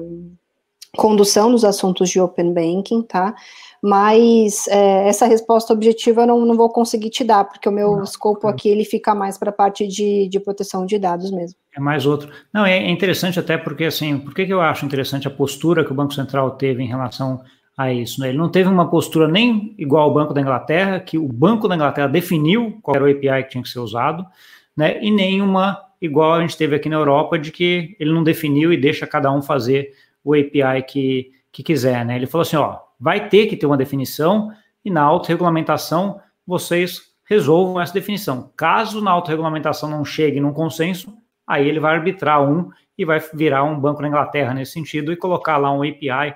[0.95, 3.35] condução dos assuntos de Open Banking, tá?
[3.81, 7.97] Mas é, essa resposta objetiva eu não, não vou conseguir te dar, porque o meu
[7.97, 8.51] não, escopo é.
[8.51, 11.57] aqui ele fica mais para a parte de, de proteção de dados mesmo.
[11.75, 12.31] É mais outro.
[12.53, 15.85] Não, é, é interessante até porque, assim, por que, que eu acho interessante a postura
[15.85, 17.41] que o Banco Central teve em relação
[17.79, 18.19] a isso.
[18.19, 18.27] Né?
[18.27, 21.75] Ele não teve uma postura nem igual ao Banco da Inglaterra, que o Banco da
[21.75, 24.27] Inglaterra definiu qual era o API que tinha que ser usado,
[24.75, 25.01] né?
[25.01, 28.77] e nenhuma igual a gente teve aqui na Europa, de que ele não definiu e
[28.77, 29.93] deixa cada um fazer
[30.25, 32.03] o API que, que quiser.
[32.03, 32.17] Né?
[32.17, 34.51] Ele falou assim: ó, vai ter que ter uma definição
[34.83, 38.51] e na autorregulamentação vocês resolvam essa definição.
[38.57, 41.13] Caso na autorregulamentação não chegue num consenso,
[41.47, 45.15] aí ele vai arbitrar um e vai virar um banco na Inglaterra nesse sentido e
[45.15, 46.35] colocar lá um API,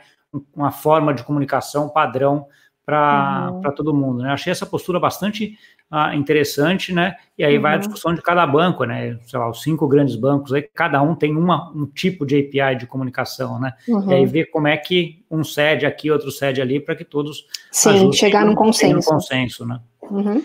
[0.56, 2.48] uma forma de comunicação padrão
[2.86, 3.76] para uhum.
[3.76, 4.24] todo mundo.
[4.24, 4.32] Né?
[4.32, 5.58] Achei essa postura bastante
[5.90, 7.16] ah, interessante, né?
[7.38, 7.62] E aí uhum.
[7.62, 7.80] vai a uhum.
[7.80, 9.18] discussão de cada banco, né?
[9.26, 12.78] Sei lá, os cinco grandes bancos aí, cada um tem uma, um tipo de API
[12.78, 13.74] de comunicação, né?
[13.88, 14.12] Uhum.
[14.12, 17.46] E aí ver como é que um cede aqui, outro cede ali, para que todos
[17.72, 19.08] Sim, chegar num consenso.
[19.08, 19.80] consenso, né?
[20.02, 20.44] Uhum.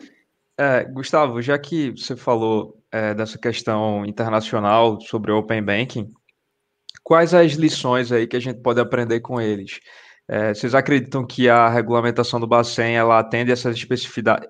[0.57, 6.11] É, Gustavo, já que você falou é, dessa questão internacional sobre o Open Banking,
[7.03, 9.81] quais as lições aí que a gente pode aprender com eles?
[10.31, 13.75] É, vocês acreditam que a regulamentação do Bacen ela atende essas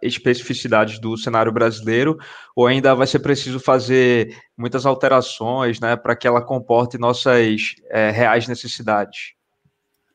[0.02, 2.18] especificidades do cenário brasileiro
[2.56, 8.10] ou ainda vai ser preciso fazer muitas alterações né, para que ela comporte nossas é,
[8.10, 9.37] reais necessidades?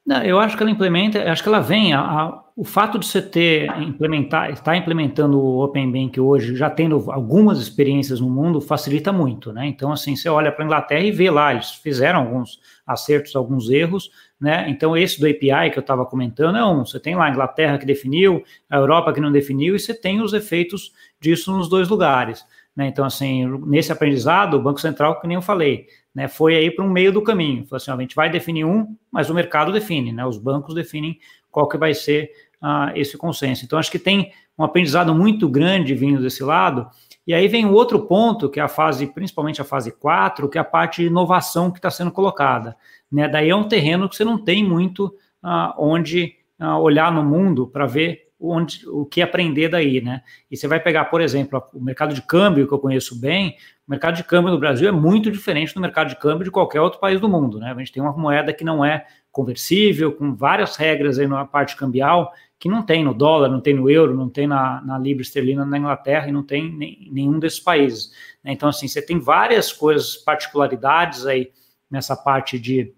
[0.06, 3.06] Não, eu acho que ela implementa, acho que ela vem, a, a, o fato de
[3.06, 8.60] você ter implementar, estar implementando o Open Bank hoje, já tendo algumas experiências no mundo,
[8.60, 9.66] facilita muito, né?
[9.66, 13.70] Então, assim, você olha para a Inglaterra e vê lá, eles fizeram alguns acertos, alguns
[13.70, 14.70] erros, né?
[14.70, 16.86] Então, esse do API que eu estava comentando é um.
[16.86, 20.22] Você tem lá a Inglaterra que definiu, a Europa que não definiu, e você tem
[20.22, 22.46] os efeitos disso nos dois lugares.
[22.76, 22.88] Né?
[22.88, 26.86] Então, assim, nesse aprendizado, o Banco Central, que nem eu falei, né, foi aí para
[26.86, 27.66] um meio do caminho.
[27.66, 30.26] Falou assim, ó, a gente vai definir um, mas o mercado define, né?
[30.26, 31.18] Os bancos definem
[31.50, 33.66] qual que vai ser uh, esse consenso.
[33.66, 36.88] Então, acho que tem um aprendizado muito grande vindo desse lado.
[37.26, 40.58] E aí vem o outro ponto, que é a fase, principalmente a fase 4, que
[40.58, 42.76] é a parte de inovação que está sendo colocada.
[43.12, 43.28] Né?
[43.28, 45.06] Daí é um terreno que você não tem muito
[45.44, 50.22] uh, onde uh, olhar no mundo para ver onde, o que aprender daí, né?
[50.52, 53.56] E você vai pegar, por exemplo, o mercado de câmbio, que eu conheço bem,
[53.88, 56.80] o mercado de câmbio no Brasil é muito diferente do mercado de câmbio de qualquer
[56.80, 57.72] outro país do mundo, né?
[57.72, 61.76] A gente tem uma moeda que não é conversível, com várias regras aí na parte
[61.76, 65.22] cambial, que não tem no dólar, não tem no euro, não tem na, na libra
[65.22, 68.12] esterlina na Inglaterra e não tem em nenhum desses países.
[68.42, 68.54] Né?
[68.54, 71.52] Então, assim, você tem várias coisas, particularidades aí
[71.92, 72.94] nessa parte de,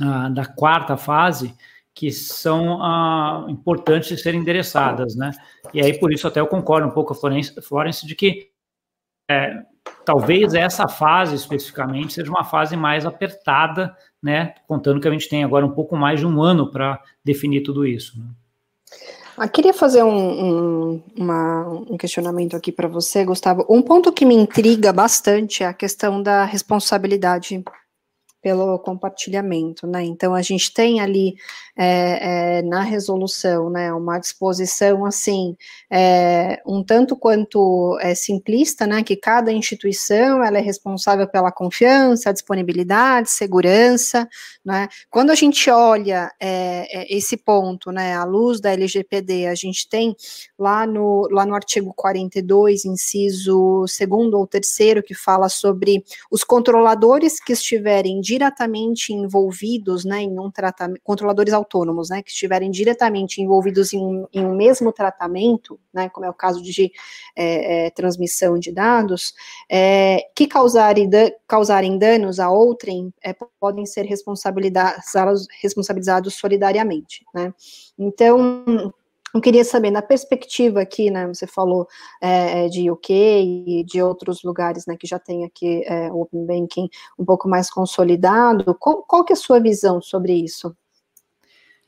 [0.00, 1.52] uh, da quarta fase,
[1.94, 5.30] que são ah, importantes de serem endereçadas, né?
[5.74, 8.50] E aí, por isso, até eu concordo um pouco com a Florence, Florence de que
[9.30, 9.62] é,
[10.04, 14.54] talvez essa fase especificamente seja uma fase mais apertada, né?
[14.66, 17.86] Contando que a gente tem agora um pouco mais de um ano para definir tudo
[17.86, 18.18] isso.
[18.18, 18.26] Né?
[19.36, 23.64] Eu ah, queria fazer um, um, uma, um questionamento aqui para você, Gustavo.
[23.68, 27.64] Um ponto que me intriga bastante é a questão da responsabilidade
[28.42, 30.02] pelo compartilhamento, né?
[30.02, 31.36] Então a gente tem ali
[31.76, 35.56] é, é, na resolução, né, uma disposição assim,
[35.90, 42.32] é, um tanto quanto é, simplista, né, que cada instituição ela é responsável pela confiança,
[42.32, 44.28] disponibilidade, segurança,
[44.64, 44.88] né?
[45.10, 49.88] Quando a gente olha é, é, esse ponto, né, à luz da LGPD, a gente
[49.88, 50.14] tem
[50.56, 57.40] lá no lá no artigo 42, inciso segundo ou terceiro, que fala sobre os controladores
[57.40, 63.92] que estiverem diretamente envolvidos, né, em um tratamento, controladores autônomos, né, que estiverem diretamente envolvidos
[63.92, 66.92] em, em um mesmo tratamento, né, como é o caso de
[67.36, 69.34] é, é, transmissão de dados,
[69.70, 71.10] é, que causarem,
[71.48, 74.04] causarem danos a outrem, é, podem ser
[74.60, 77.52] responsabilizados, responsabilizados solidariamente, né.
[77.98, 78.92] Então,
[79.34, 81.88] eu queria saber, na perspectiva aqui, né, você falou
[82.20, 83.12] é, é de UK
[83.66, 86.88] e de outros lugares, né, que já tem aqui é, o Open Banking
[87.18, 90.76] um pouco mais consolidado, qual, qual que é a sua visão sobre isso?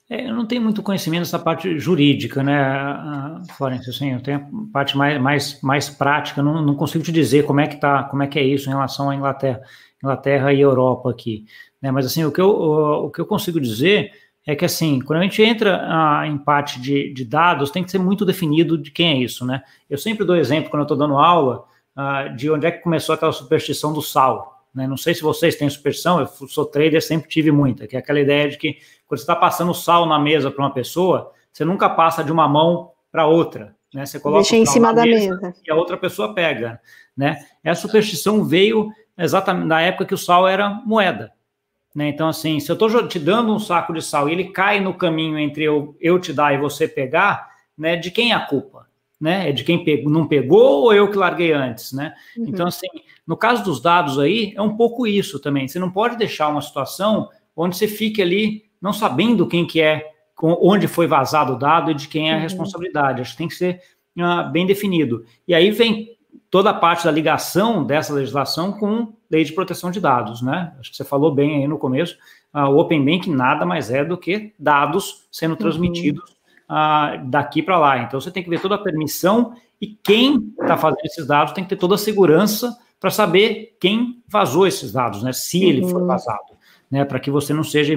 [0.09, 4.73] É, eu não tenho muito conhecimento dessa parte jurídica, né, Florence, assim, eu tenho a
[4.73, 8.23] parte mais, mais, mais prática, não, não consigo te dizer como é que tá, como
[8.23, 9.61] é que é isso em relação à Inglaterra,
[10.03, 11.45] Inglaterra e Europa aqui,
[11.85, 14.11] né, mas assim, o que eu, o, o que eu consigo dizer
[14.47, 17.91] é que assim, quando a gente entra ah, em parte de, de, dados, tem que
[17.91, 20.97] ser muito definido de quem é isso, né, eu sempre dou exemplo, quando eu estou
[20.97, 24.89] dando aula, ah, de onde é que começou aquela superstição do sal, né?
[24.89, 28.19] Não sei se vocês têm superstição, eu sou trader, sempre tive muita, que é aquela
[28.19, 31.89] ideia de que quando você está passando sal na mesa para uma pessoa, você nunca
[31.89, 33.77] passa de uma mão para outra.
[33.95, 34.05] Né?
[34.05, 36.81] Você coloca Deixa em cima da mesa, mesa, e a outra pessoa pega.
[37.17, 37.37] Né?
[37.63, 41.31] Essa superstição veio exatamente na época que o sal era moeda.
[41.95, 42.09] Né?
[42.09, 44.95] Então, assim, se eu estou te dando um saco de sal e ele cai no
[44.95, 48.89] caminho entre eu, eu te dar e você pegar, né, de quem é a culpa?
[49.21, 49.51] Né?
[49.51, 51.93] É de quem pegou, não pegou ou eu que larguei antes?
[51.93, 52.13] Né?
[52.37, 52.47] Uhum.
[52.49, 52.89] Então, assim,
[53.27, 55.69] no caso dos dados aí, é um pouco isso também.
[55.69, 60.11] Você não pode deixar uma situação onde você fique ali não sabendo quem que é,
[60.43, 62.43] onde foi vazado o dado e de quem é a uhum.
[62.43, 63.21] responsabilidade.
[63.21, 63.81] Acho que tem que ser
[64.19, 65.25] uh, bem definido.
[65.47, 66.14] E aí vem
[66.55, 70.73] toda a parte da ligação dessa legislação com lei de proteção de dados, né?
[70.79, 72.17] Acho que você falou bem aí no começo.
[72.55, 75.57] Uh, o Open Bank nada mais é do que dados sendo uhum.
[75.57, 76.23] transmitidos
[76.71, 77.99] uh, daqui para lá.
[77.99, 81.65] Então você tem que ver toda a permissão e quem está fazendo esses dados tem
[81.65, 85.33] que ter toda a segurança para saber quem vazou esses dados, né?
[85.33, 85.69] Se uhum.
[85.69, 86.53] ele foi vazado,
[86.89, 87.05] né?
[87.05, 87.95] Para que você não seja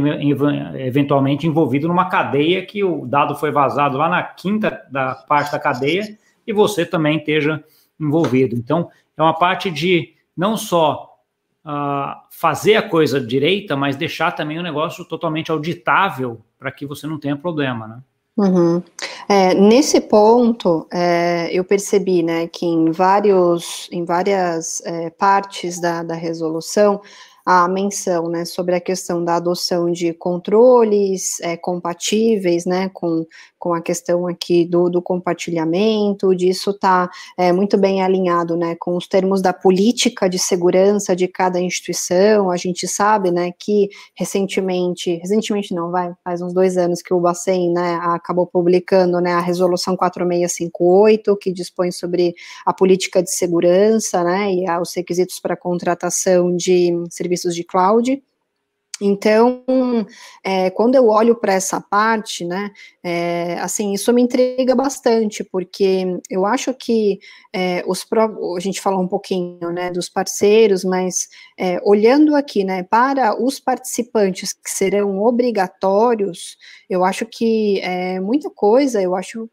[0.79, 5.59] eventualmente envolvido numa cadeia que o dado foi vazado lá na quinta da parte da
[5.59, 6.17] cadeia
[6.47, 7.63] e você também esteja
[7.99, 8.55] envolvido.
[8.55, 11.17] Então, é uma parte de não só
[11.65, 17.07] uh, fazer a coisa direita, mas deixar também o negócio totalmente auditável para que você
[17.07, 17.99] não tenha problema, né?
[18.37, 18.83] Uhum.
[19.27, 26.03] É, nesse ponto, é, eu percebi, né, que em vários, em várias é, partes da,
[26.03, 27.01] da resolução,
[27.49, 33.25] a menção, né, sobre a questão da adoção de controles é, compatíveis, né, com,
[33.57, 38.97] com a questão aqui do, do compartilhamento, disso está é, muito bem alinhado, né, com
[38.97, 45.15] os termos da política de segurança de cada instituição, a gente sabe, né, que recentemente,
[45.15, 49.39] recentemente não, vai, faz uns dois anos que o Bacen, né, acabou publicando, né, a
[49.39, 52.35] resolução 4658, que dispõe sobre
[52.65, 58.21] a política de segurança, né, e os requisitos para contratação de serviços de cloud,
[59.01, 59.63] então,
[60.43, 62.71] é, quando eu olho para essa parte, né,
[63.03, 67.19] é, assim, isso me intriga bastante, porque eu acho que
[67.53, 68.05] é, os
[68.55, 71.27] a gente falou um pouquinho, né, dos parceiros, mas
[71.57, 76.57] é, olhando aqui, né, para os participantes que serão obrigatórios,
[76.89, 79.49] eu acho que é muita coisa, eu acho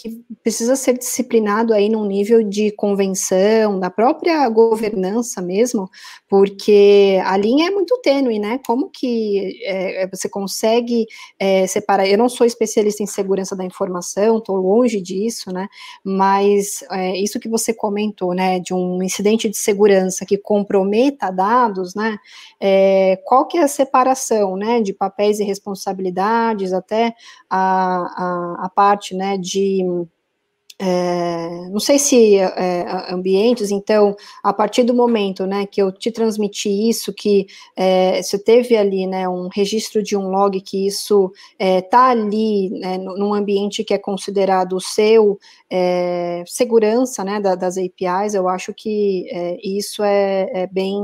[0.00, 5.88] que precisa ser disciplinado aí num nível de convenção, da própria governança mesmo,
[6.28, 8.60] porque a linha é muito tênue, né?
[8.66, 11.06] Como que é, você consegue
[11.38, 12.06] é, separar?
[12.06, 15.68] Eu não sou especialista em segurança da informação, estou longe disso, né?
[16.04, 21.94] Mas é, isso que você comentou, né, de um incidente de segurança que comprometa dados,
[21.94, 22.18] né?
[22.60, 27.14] É, qual que é a separação, né, de papéis e responsabilidades, até
[27.48, 29.82] a, a, a parte, né, de
[30.80, 34.14] é, não sei se é, ambientes, então,
[34.44, 39.04] a partir do momento, né, que eu te transmiti isso, que é, você teve ali,
[39.04, 43.92] né, um registro de um log que isso está é, ali, né, num ambiente que
[43.92, 45.36] é considerado o seu,
[45.68, 50.94] é, segurança, né, da, das APIs, eu acho que é, isso é, bem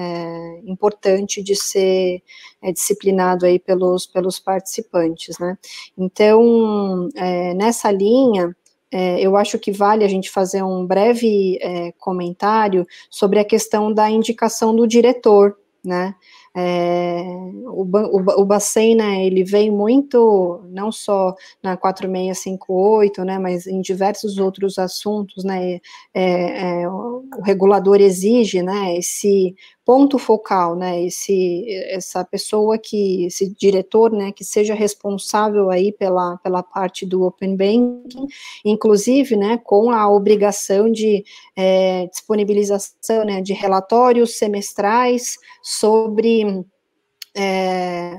[0.00, 2.22] é, importante de ser
[2.62, 5.58] é, disciplinado aí pelos, pelos participantes, né?
[5.96, 8.56] Então, é, nessa linha,
[8.90, 13.92] é, eu acho que vale a gente fazer um breve é, comentário sobre a questão
[13.92, 16.14] da indicação do diretor, né?
[16.52, 17.22] É,
[17.68, 21.32] o, o, o Bacen, né, ele vem muito, não só
[21.62, 25.78] na 4658, né, mas em diversos outros assuntos, né,
[26.12, 29.54] é, é, o regulador exige, né, esse
[29.90, 36.36] ponto focal, né, esse, essa pessoa que, esse diretor, né, que seja responsável aí pela,
[36.44, 38.28] pela parte do Open Banking,
[38.64, 41.24] inclusive, né, com a obrigação de
[41.56, 46.64] é, disponibilização, né, de relatórios semestrais sobre
[47.36, 48.16] é,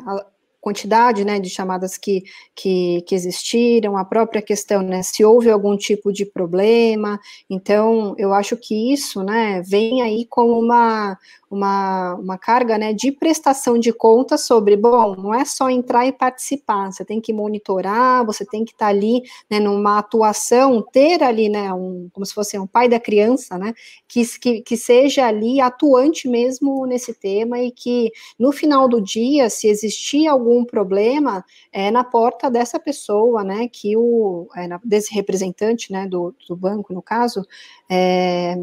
[0.62, 2.24] quantidade né, de chamadas que,
[2.55, 8.32] que, que, existiram, a própria questão, né, se houve algum tipo de problema, então eu
[8.32, 11.18] acho que isso, né, vem aí como uma,
[11.49, 16.12] uma, uma carga né, de prestação de contas sobre, bom, não é só entrar e
[16.12, 21.24] participar, você tem que monitorar, você tem que estar tá ali né, numa atuação, ter
[21.24, 23.74] ali, né, um, como se fosse um pai da criança, né,
[24.07, 29.49] que, que, que seja ali atuante mesmo nesse tema e que no final do dia,
[29.49, 35.91] se existir algum problema, é na porta dessa pessoa, né, que o, é desse representante,
[35.91, 37.45] né, do, do banco, no caso,
[37.89, 38.56] é,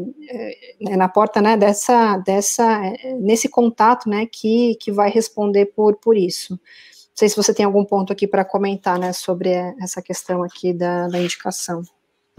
[0.87, 2.79] é, na porta, né, dessa, dessa,
[3.19, 6.53] nesse contato, né, que, que vai responder por, por isso.
[6.53, 9.49] Não sei se você tem algum ponto aqui para comentar, né, sobre
[9.81, 11.83] essa questão aqui da, da indicação.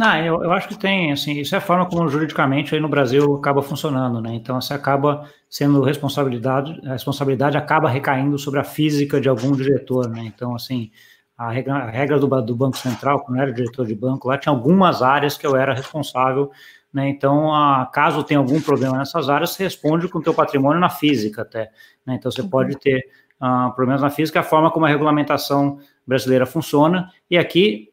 [0.01, 2.89] Ah, eu, eu acho que tem, assim, isso é a forma como juridicamente aí no
[2.89, 8.65] Brasil acaba funcionando, né, então você acaba sendo responsabilidade, a responsabilidade acaba recaindo sobre a
[8.65, 10.91] física de algum diretor, né, então, assim,
[11.37, 14.39] a regra, a regra do, do Banco Central, quando eu era diretor de banco, lá
[14.39, 16.51] tinha algumas áreas que eu era responsável
[16.93, 17.09] né?
[17.09, 20.91] Então, a, caso tenha algum problema nessas áreas, você responde com o teu patrimônio na
[20.91, 21.71] física até.
[22.05, 22.17] Né?
[22.17, 22.49] Então, você uhum.
[22.49, 23.07] pode ter
[23.41, 27.90] uh, problemas na física, a forma como a regulamentação brasileira funciona, e aqui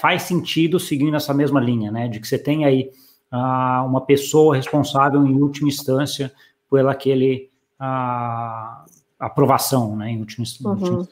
[0.00, 2.08] faz sentido seguindo essa mesma linha, né?
[2.08, 2.90] de que você tem aí
[3.32, 6.32] uh, uma pessoa responsável em última instância
[6.68, 8.84] por aquele uh,
[9.18, 10.10] aprovação, né?
[10.10, 10.70] em última, uhum.
[10.72, 11.08] última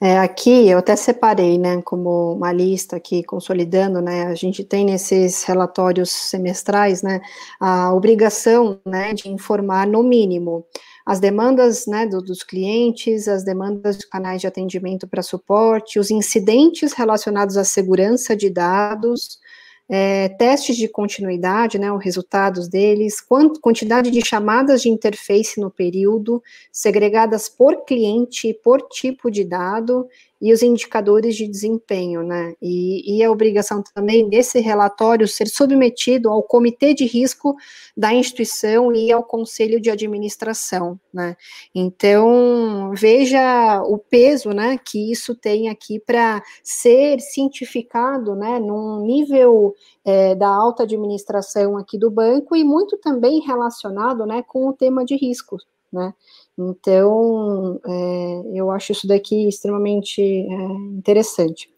[0.00, 4.84] é, aqui eu até separei, né, como uma lista aqui, consolidando, né, a gente tem
[4.84, 7.20] nesses relatórios semestrais, né,
[7.60, 10.66] a obrigação, né, de informar no mínimo
[11.04, 16.10] as demandas, né, do, dos clientes, as demandas de canais de atendimento para suporte, os
[16.10, 19.40] incidentes relacionados à segurança de dados,
[19.88, 25.70] é, testes de continuidade, né, os resultados deles, quant, quantidade de chamadas de interface no
[25.70, 30.08] período, segregadas por cliente e por tipo de dado,
[30.42, 32.54] e os indicadores de desempenho, né?
[32.60, 37.54] E, e, a obrigação também desse relatório ser submetido ao comitê de risco
[37.96, 41.36] da instituição e ao conselho de administração, né?
[41.72, 49.76] Então, veja o peso, né, que isso tem aqui para ser cientificado, né, num nível
[50.04, 55.04] é, da alta administração aqui do banco e muito também relacionado, né, com o tema
[55.04, 56.12] de riscos, né?
[56.58, 60.54] Então, é, eu acho isso daqui extremamente é,
[60.96, 61.70] interessante.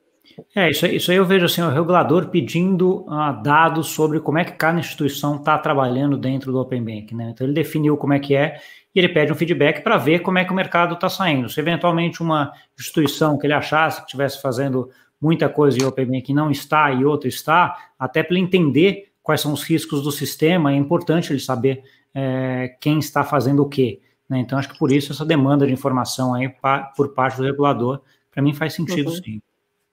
[0.55, 4.45] É, isso, isso aí eu vejo assim, o regulador pedindo uh, dados sobre como é
[4.45, 7.31] que cada instituição está trabalhando dentro do Open Bank, né?
[7.31, 8.59] Então ele definiu como é que é
[8.95, 11.49] e ele pede um feedback para ver como é que o mercado está saindo.
[11.49, 14.89] Se eventualmente uma instituição que ele achasse que estivesse fazendo
[15.21, 19.41] muita coisa em Open Bank não está e outra está, até para ele entender quais
[19.41, 21.83] são os riscos do sistema, é importante ele saber
[22.15, 24.01] é, quem está fazendo o quê.
[24.35, 24.41] Né?
[24.41, 28.01] Então, acho que por isso essa demanda de informação aí pa, por parte do regulador,
[28.31, 29.17] para mim faz sentido uhum.
[29.17, 29.43] sim.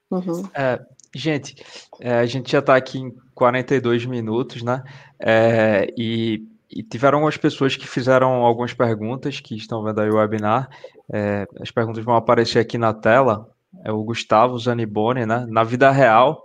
[0.09, 0.49] Uhum.
[0.53, 0.81] É,
[1.15, 1.63] gente,
[1.99, 4.83] é, a gente já está aqui em 42 minutos, né?
[5.19, 10.15] É, e, e, tiveram algumas pessoas que fizeram algumas perguntas que estão vendo aí o
[10.15, 10.69] webinar.
[11.13, 13.47] É, as perguntas vão aparecer aqui na tela.
[13.85, 15.45] É o Gustavo Zaniboni, né?
[15.47, 16.43] Na vida real,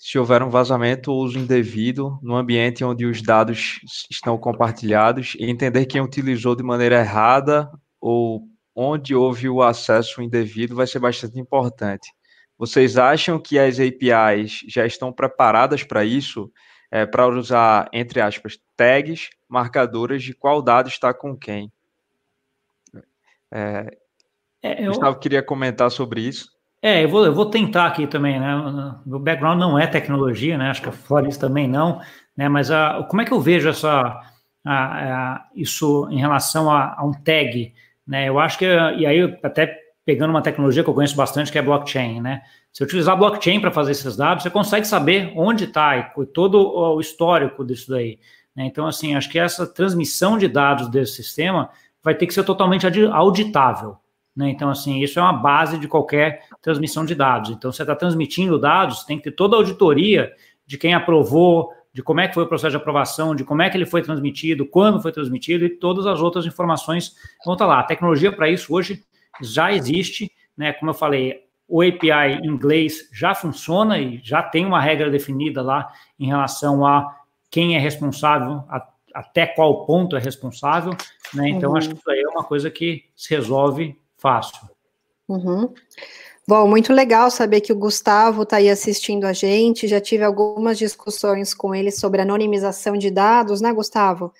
[0.00, 3.80] se houver um vazamento ou uso indevido no ambiente onde os dados
[4.10, 7.70] estão compartilhados, e entender quem utilizou de maneira errada
[8.00, 12.08] ou onde houve o acesso indevido vai ser bastante importante.
[12.56, 16.50] Vocês acham que as APIs já estão preparadas para isso?
[16.90, 21.70] É, para usar, entre aspas, tags, marcadoras de qual dado está com quem?
[23.52, 23.86] É,
[24.62, 24.88] é, eu...
[24.88, 26.48] Gustavo queria comentar sobre isso.
[26.82, 28.54] É, eu vou, eu vou tentar aqui também, né?
[29.04, 30.70] Meu background não é tecnologia, né?
[30.70, 32.00] Acho que a Flores também não,
[32.36, 32.48] né?
[32.48, 34.22] Mas a, como é que eu vejo essa,
[34.64, 37.74] a, a, isso em relação a, a, um tag,
[38.06, 38.28] né?
[38.28, 41.62] Eu acho que, e aí até pegando uma tecnologia que eu conheço bastante, que é
[41.62, 42.42] blockchain, né?
[42.72, 47.64] Se utilizar blockchain para fazer esses dados, você consegue saber onde está todo o histórico
[47.64, 48.18] disso daí.
[48.56, 48.64] Né?
[48.64, 51.68] Então, assim, acho que essa transmissão de dados desse sistema
[52.02, 53.96] vai ter que ser totalmente auditável.
[54.36, 54.50] Né?
[54.50, 57.50] Então, assim, isso é uma base de qualquer transmissão de dados.
[57.50, 60.32] Então, você está transmitindo dados, tem que ter toda a auditoria
[60.66, 63.68] de quem aprovou, de como é que foi o processo de aprovação, de como é
[63.68, 67.14] que ele foi transmitido, quando foi transmitido e todas as outras informações
[67.44, 67.80] vão estar tá lá.
[67.80, 69.02] A tecnologia para isso hoje
[69.40, 70.72] já existe, né?
[70.72, 75.62] Como eu falei, o API em inglês já funciona e já tem uma regra definida
[75.62, 77.16] lá em relação a
[77.50, 80.96] quem é responsável, a, até qual ponto é responsável,
[81.34, 81.48] né?
[81.48, 81.76] Então, uhum.
[81.76, 84.68] acho que isso aí é uma coisa que se resolve fácil.
[85.28, 85.72] Uhum.
[86.46, 89.86] Bom, muito legal saber que o Gustavo está aí assistindo a gente.
[89.86, 94.32] Já tive algumas discussões com ele sobre anonimização de dados, né, Gustavo?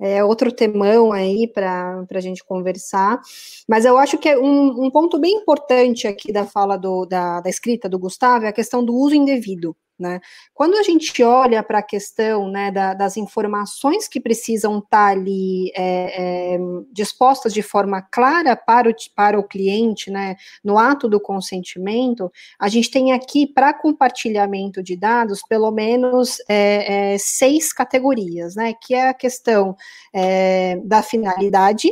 [0.00, 3.20] é outro temão aí para a gente conversar.
[3.68, 7.40] Mas eu acho que é um, um ponto bem importante aqui da fala do, da,
[7.40, 9.76] da escrita do Gustavo é a questão do uso indevido.
[9.98, 10.20] Né?
[10.54, 15.06] Quando a gente olha para a questão né, da, das informações que precisam estar tá
[15.06, 16.58] ali é, é,
[16.92, 22.30] dispostas de forma clara para o, para o cliente, né, no ato do consentimento,
[22.60, 28.74] a gente tem aqui para compartilhamento de dados pelo menos é, é, seis categorias, né,
[28.80, 29.74] que é a questão
[30.14, 31.88] é, da finalidade.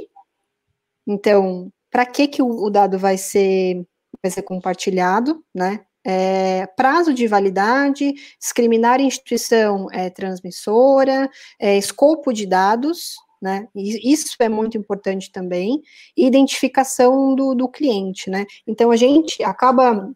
[1.05, 3.85] Então, para que, que o, o dado vai ser
[4.23, 5.86] vai ser compartilhado, né?
[6.09, 11.29] É, prazo de validade, discriminar instituição é, transmissora,
[11.59, 13.67] é, escopo de dados, né?
[13.75, 15.83] Isso é muito importante também,
[16.17, 18.47] identificação do, do cliente, né?
[18.65, 20.09] Então a gente acaba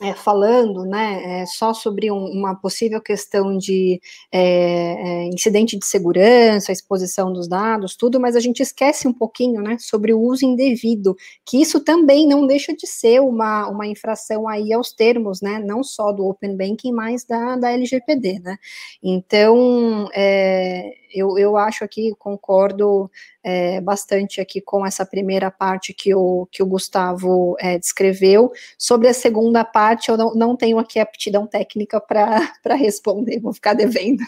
[0.00, 5.86] é, falando né, é, só sobre um, uma possível questão de é, é, incidente de
[5.86, 10.44] segurança, exposição dos dados, tudo, mas a gente esquece um pouquinho né, sobre o uso
[10.44, 15.58] indevido, que isso também não deixa de ser uma, uma infração aí aos termos, né,
[15.58, 18.40] não só do Open Banking, mas da, da LGPD.
[18.40, 18.58] Né?
[19.02, 23.10] Então, é, eu, eu acho aqui, concordo
[23.46, 28.50] é, bastante aqui com essa primeira parte que o, que o Gustavo é, descreveu.
[28.76, 32.40] Sobre a segunda parte, eu não, não tenho aqui aptidão técnica para
[32.74, 34.24] responder, vou ficar devendo.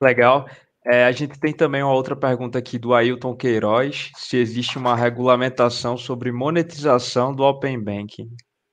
[0.00, 0.48] Legal.
[0.84, 4.94] É, a gente tem também uma outra pergunta aqui do Ailton Queiroz, se existe uma
[4.94, 8.30] regulamentação sobre monetização do Open Banking.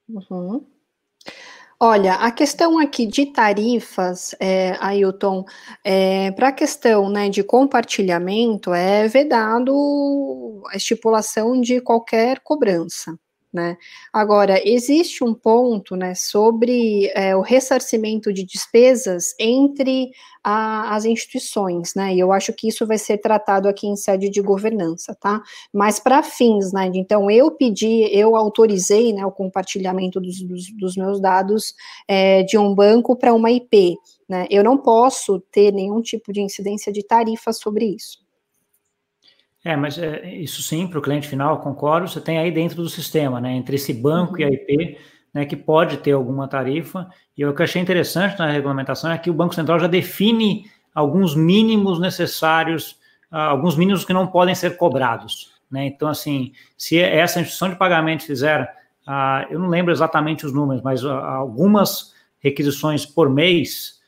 [0.07, 0.63] Uhum.
[1.81, 5.45] Olha, a questão aqui de tarifas, é, Ailton,
[5.83, 13.17] é, para a questão né, de compartilhamento, é vedado a estipulação de qualquer cobrança.
[13.51, 13.77] Né?
[14.13, 20.11] Agora, existe um ponto né, sobre é, o ressarcimento de despesas entre
[20.43, 22.13] a, as instituições, né?
[22.13, 25.41] E eu acho que isso vai ser tratado aqui em sede de governança, tá?
[25.73, 26.91] Mas para fins, né?
[26.93, 31.73] Então, eu pedi, eu autorizei né, o compartilhamento dos, dos, dos meus dados
[32.07, 33.97] é, de um banco para uma IP.
[34.27, 34.45] Né?
[34.49, 38.28] Eu não posso ter nenhum tipo de incidência de tarifa sobre isso.
[39.63, 42.89] É, mas é, isso sim, para o cliente final, concordo, você tem aí dentro do
[42.89, 44.39] sistema, né, entre esse banco uhum.
[44.39, 44.97] e a IP,
[45.33, 49.17] né, que pode ter alguma tarifa, e o que eu achei interessante na regulamentação é
[49.17, 52.99] que o Banco Central já define alguns mínimos necessários
[53.31, 55.51] ah, alguns mínimos que não podem ser cobrados.
[55.69, 55.85] Né?
[55.85, 58.73] Então, assim, se essa instituição de pagamento fizer,
[59.05, 63.99] ah, eu não lembro exatamente os números, mas ah, algumas requisições por mês,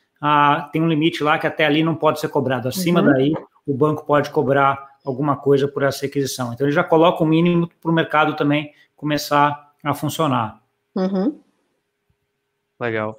[0.72, 2.68] tem um limite lá que até ali não pode ser cobrado.
[2.68, 3.12] Acima uhum.
[3.12, 3.32] daí,
[3.66, 6.52] o banco pode cobrar alguma coisa por essa requisição.
[6.52, 10.62] Então, ele já coloca o mínimo para o mercado também começar a funcionar.
[10.94, 11.40] Uhum.
[12.78, 13.16] Legal.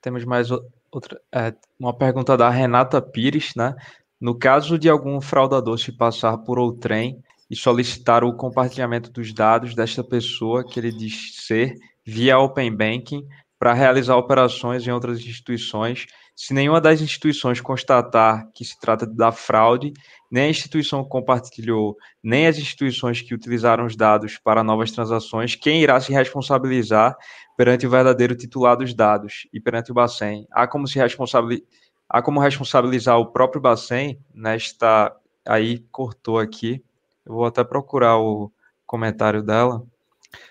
[0.00, 0.48] Temos mais
[0.90, 3.74] outra, é, uma pergunta da Renata Pires, né?
[4.20, 9.74] No caso de algum fraudador se passar por outrem e solicitar o compartilhamento dos dados
[9.74, 13.26] desta pessoa que ele diz ser via Open Banking
[13.58, 16.06] para realizar operações em outras instituições,
[16.36, 19.94] se nenhuma das instituições constatar que se trata da fraude,
[20.30, 25.82] nem a instituição compartilhou, nem as instituições que utilizaram os dados para novas transações, quem
[25.82, 27.16] irá se responsabilizar
[27.56, 30.46] perante o verdadeiro titular dos dados e perante o Bacen?
[30.52, 31.66] Há como se responsabilizar
[32.08, 35.16] há como responsabilizar o próprio Bacen nesta
[35.46, 36.84] aí cortou aqui.
[37.24, 38.52] Eu vou até procurar o
[38.86, 39.82] comentário dela.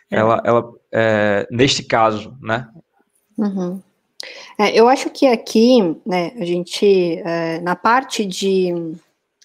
[0.09, 0.17] É.
[0.17, 2.69] Ela, ela é, neste caso, né?
[3.37, 3.81] Uhum.
[4.57, 6.85] É, eu acho que aqui, né, a gente,
[7.25, 8.73] é, na parte de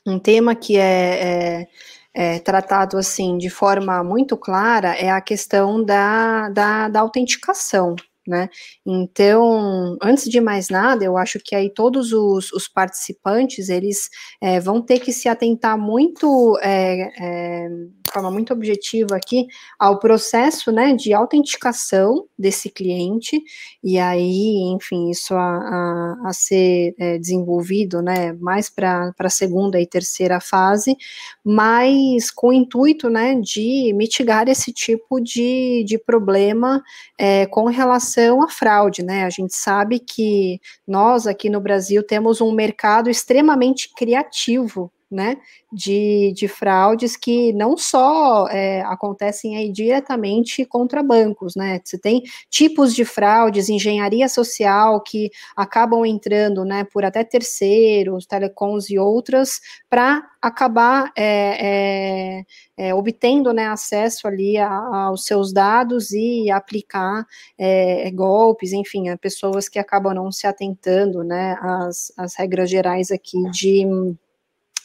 [0.06, 1.68] um tema que é, é,
[2.14, 7.94] é, tratado assim de forma muito clara é a questão da, da, da autenticação,
[8.26, 8.48] né?
[8.86, 14.08] Então, antes de mais nada, eu acho que aí todos os, os participantes, eles
[14.40, 17.68] é, vão ter que se atentar muito, é,
[18.12, 19.46] forma muito objetiva aqui,
[19.78, 23.40] ao processo, né, de autenticação desse cliente,
[23.82, 29.80] e aí, enfim, isso a, a, a ser é, desenvolvido, né, mais para a segunda
[29.80, 30.96] e terceira fase,
[31.44, 36.82] mas com o intuito, né, de mitigar esse tipo de, de problema
[37.18, 39.24] é, com relação à fraude, né?
[39.24, 45.36] A gente sabe que nós aqui no Brasil temos um mercado extremamente criativo né,
[45.72, 52.22] de, de fraudes que não só é, acontecem aí diretamente contra bancos, né, você tem
[52.48, 59.60] tipos de fraudes, engenharia social que acabam entrando, né, por até terceiros, telecoms e outras,
[59.88, 62.38] para acabar é,
[62.78, 67.26] é, é, obtendo, né, acesso ali a, aos seus dados e aplicar
[67.58, 73.10] é, golpes, enfim, a pessoas que acabam não se atentando, né, às, às regras gerais
[73.10, 73.84] aqui de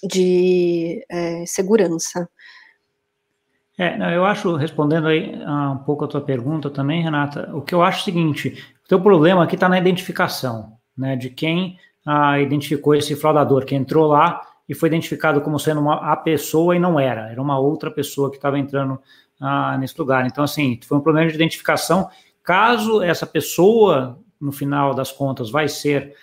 [0.08, 2.30] de é, segurança.
[3.78, 7.76] É, eu acho, respondendo aí uh, um pouco a tua pergunta também, Renata, o que
[7.76, 11.78] eu acho é o seguinte, o teu problema aqui está na identificação, né, de quem
[12.08, 16.74] uh, identificou esse fraudador, que entrou lá e foi identificado como sendo uma, a pessoa
[16.74, 18.94] e não era, era uma outra pessoa que estava entrando
[19.42, 20.26] uh, nesse lugar.
[20.26, 22.10] Então, assim, foi um problema de identificação.
[22.42, 26.16] Caso essa pessoa, no final das contas, vai ser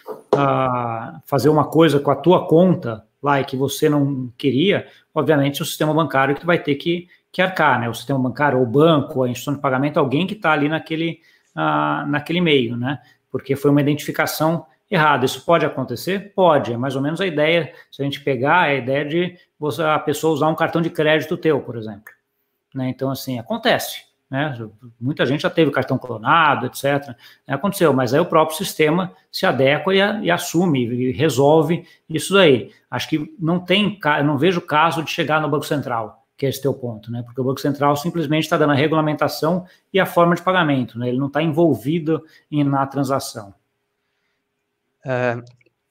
[1.27, 5.65] fazer uma coisa com a tua conta, lá e que você não queria, obviamente o
[5.65, 7.89] sistema bancário que vai ter que, que arcar, né?
[7.89, 11.21] O sistema bancário, o banco, a instituição de pagamento, alguém que está ali naquele,
[11.57, 12.99] uh, naquele meio, né?
[13.31, 15.25] Porque foi uma identificação errada.
[15.25, 16.33] Isso pode acontecer?
[16.35, 16.73] Pode.
[16.73, 19.83] É mais ou menos a ideia, se a gente pegar, é a ideia de você,
[19.83, 22.13] a pessoa usar um cartão de crédito teu, por exemplo.
[22.75, 22.89] Né?
[22.89, 24.12] Então, assim, acontece.
[24.33, 24.59] Né?
[24.99, 27.09] Muita gente já teve cartão clonado, etc.
[27.09, 27.15] Né?
[27.49, 32.71] Aconteceu, mas aí o próprio sistema se adequa e, e, assume e resolve isso aí.
[32.91, 36.63] Acho que não tem, não vejo caso de chegar no Banco Central, que é esse
[36.63, 37.23] teu ponto, né?
[37.23, 41.11] Porque o Banco Central simplesmente está dando a regulamentação e a forma de pagamento, né?
[41.11, 43.53] Ele não está envolvido em, na transação.
[45.05, 45.37] É,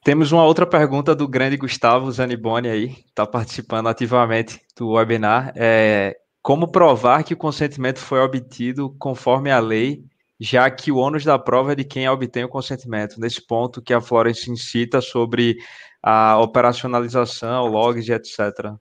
[0.04, 5.54] temos uma outra pergunta do grande Gustavo Zaniboni aí, está participando ativamente do webinar.
[5.56, 10.04] É, como provar que o consentimento foi obtido conforme a lei,
[10.40, 13.20] já que o ônus da prova é de quem obtém o consentimento?
[13.20, 15.58] Nesse ponto que a Florence incita sobre
[16.02, 18.74] a operacionalização, logs etc.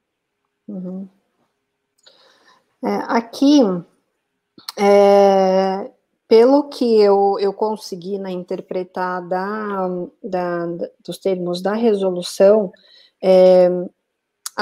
[0.66, 1.06] Uhum.
[2.82, 3.60] É, aqui,
[4.78, 5.90] é,
[6.26, 9.86] pelo que eu, eu consegui né, interpretar da,
[10.24, 10.66] da,
[11.04, 12.72] dos termos da resolução,
[13.22, 13.68] é,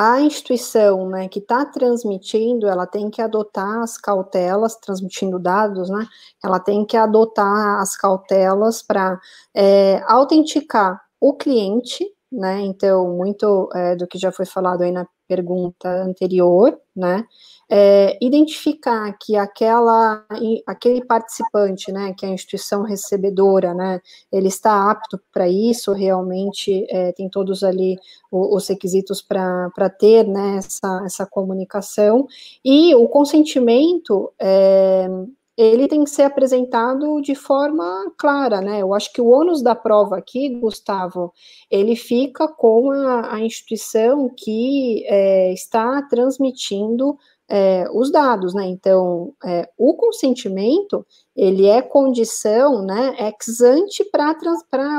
[0.00, 6.06] a instituição né, que está transmitindo, ela tem que adotar as cautelas, transmitindo dados, né,
[6.44, 9.20] ela tem que adotar as cautelas para
[9.52, 15.06] é, autenticar o cliente, né, então, muito é, do que já foi falado aí na
[15.26, 17.24] pergunta anterior, né,
[17.70, 20.24] é, identificar que aquela,
[20.66, 24.00] aquele participante, né, que é a instituição recebedora, né,
[24.32, 27.98] ele está apto para isso, realmente é, tem todos ali
[28.30, 32.26] os, os requisitos para ter, né, essa, essa comunicação,
[32.64, 35.08] e o consentimento, é,
[35.58, 38.80] ele tem que ser apresentado de forma clara, né?
[38.80, 41.32] Eu acho que o ônus da prova aqui, Gustavo,
[41.68, 47.18] ele fica com a, a instituição que é, está transmitindo
[47.48, 48.66] é, os dados, né?
[48.66, 54.34] Então, é, o consentimento ele é condição, né, ex ante para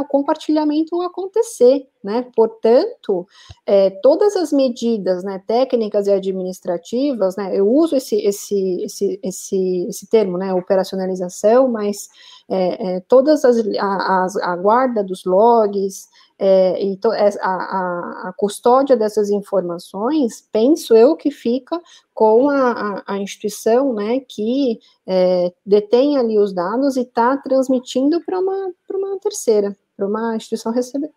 [0.02, 2.26] o compartilhamento acontecer, né?
[2.36, 3.28] Portanto,
[3.66, 9.86] é, todas as medidas, né, técnicas e administrativas, né, eu uso esse esse esse esse,
[9.90, 12.08] esse termo, né, operacionalização, mas
[12.50, 16.08] é, é, todas as a, a, a guarda dos logs
[16.40, 21.80] é, e to, é, a, a, a, custódia dessas informações, penso eu que fica
[22.14, 28.40] com a, a instituição né, que é, detém ali os dados e está transmitindo para
[28.40, 30.74] uma, uma terceira, para uma instituição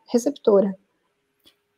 [0.08, 0.76] receptora.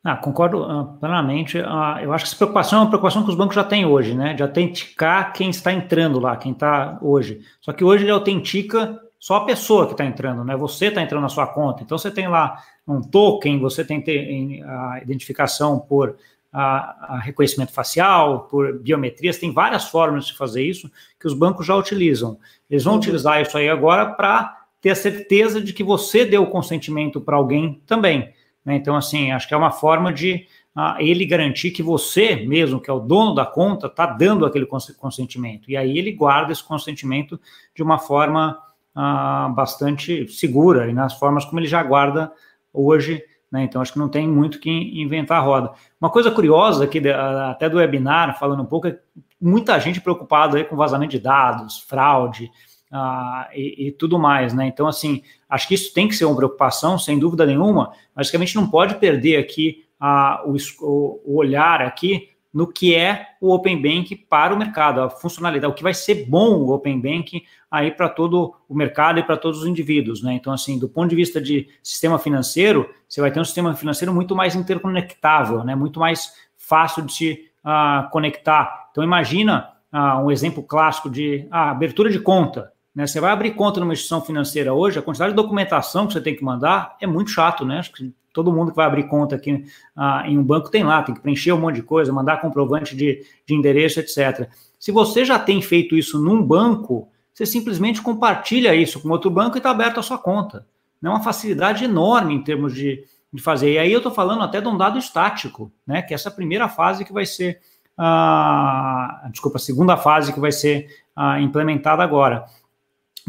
[0.03, 1.59] Ah, concordo uh, plenamente.
[1.59, 4.15] Uh, eu acho que essa preocupação é uma preocupação que os bancos já têm hoje,
[4.15, 4.35] né?
[4.35, 7.41] De autenticar quem está entrando lá, quem está hoje.
[7.59, 10.55] Só que hoje ele autentica só a pessoa que está entrando, né?
[10.59, 11.83] Você está entrando na sua conta.
[11.83, 16.17] Então você tem lá um token, você tem a identificação por
[16.53, 21.67] a, a reconhecimento facial, por biometrias, tem várias formas de fazer isso que os bancos
[21.67, 22.39] já utilizam.
[22.71, 23.01] Eles vão uhum.
[23.01, 27.37] utilizar isso aí agora para ter a certeza de que você deu o consentimento para
[27.37, 28.33] alguém também.
[28.65, 28.77] Né?
[28.77, 32.89] Então, assim, acho que é uma forma de uh, ele garantir que você mesmo, que
[32.89, 35.69] é o dono da conta, está dando aquele consentimento.
[35.69, 37.41] E aí ele guarda esse consentimento
[37.75, 38.59] de uma forma
[38.95, 42.31] ah, bastante segura e nas formas como ele já guarda
[42.75, 43.23] hoje.
[43.51, 43.63] Né?
[43.63, 44.71] Então, acho que não tem muito que
[45.01, 45.73] inventar a roda.
[46.01, 48.99] Uma coisa curiosa aqui, até do webinar, falando um pouco, é
[49.41, 52.51] muita gente preocupada aí com vazamento de dados, fraude
[52.91, 54.53] ah, e, e, tudo mais.
[54.53, 54.67] Né?
[54.67, 58.37] Então, assim, acho que isso tem que ser uma preocupação, sem dúvida nenhuma, mas que
[58.37, 63.53] a gente não pode perder aqui ah, o, o olhar aqui no que é o
[63.53, 67.45] Open Bank para o mercado, a funcionalidade, o que vai ser bom o Open Bank
[67.69, 70.35] aí para todo o mercado e para todos os indivíduos, né?
[70.35, 74.15] Então, assim, do ponto de vista de sistema financeiro, você vai ter um sistema financeiro
[74.15, 75.75] muito mais interconectável, né?
[75.75, 78.89] Muito mais fácil de se uh, conectar.
[78.93, 82.73] Então, imagina uh, um exemplo clássico de uh, abertura de conta.
[82.95, 83.07] Né?
[83.07, 86.37] Você vai abrir conta numa instituição financeira hoje, a quantidade de documentação que você tem
[86.37, 87.79] que mandar é muito chato, né?
[87.79, 89.65] Acho que todo mundo que vai abrir conta aqui
[89.97, 92.97] ah, em um banco tem lá, tem que preencher um monte de coisa, mandar comprovante
[92.97, 94.49] de, de endereço, etc.
[94.79, 99.57] Se você já tem feito isso num banco, você simplesmente compartilha isso com outro banco
[99.57, 100.67] e está aberto a sua conta.
[101.03, 103.73] É uma facilidade enorme em termos de, de fazer.
[103.73, 106.01] E aí eu estou falando até de um dado estático, né?
[106.01, 107.61] Que é essa primeira fase que vai ser
[107.97, 112.47] a, desculpa, a segunda fase que vai ser a, implementada agora.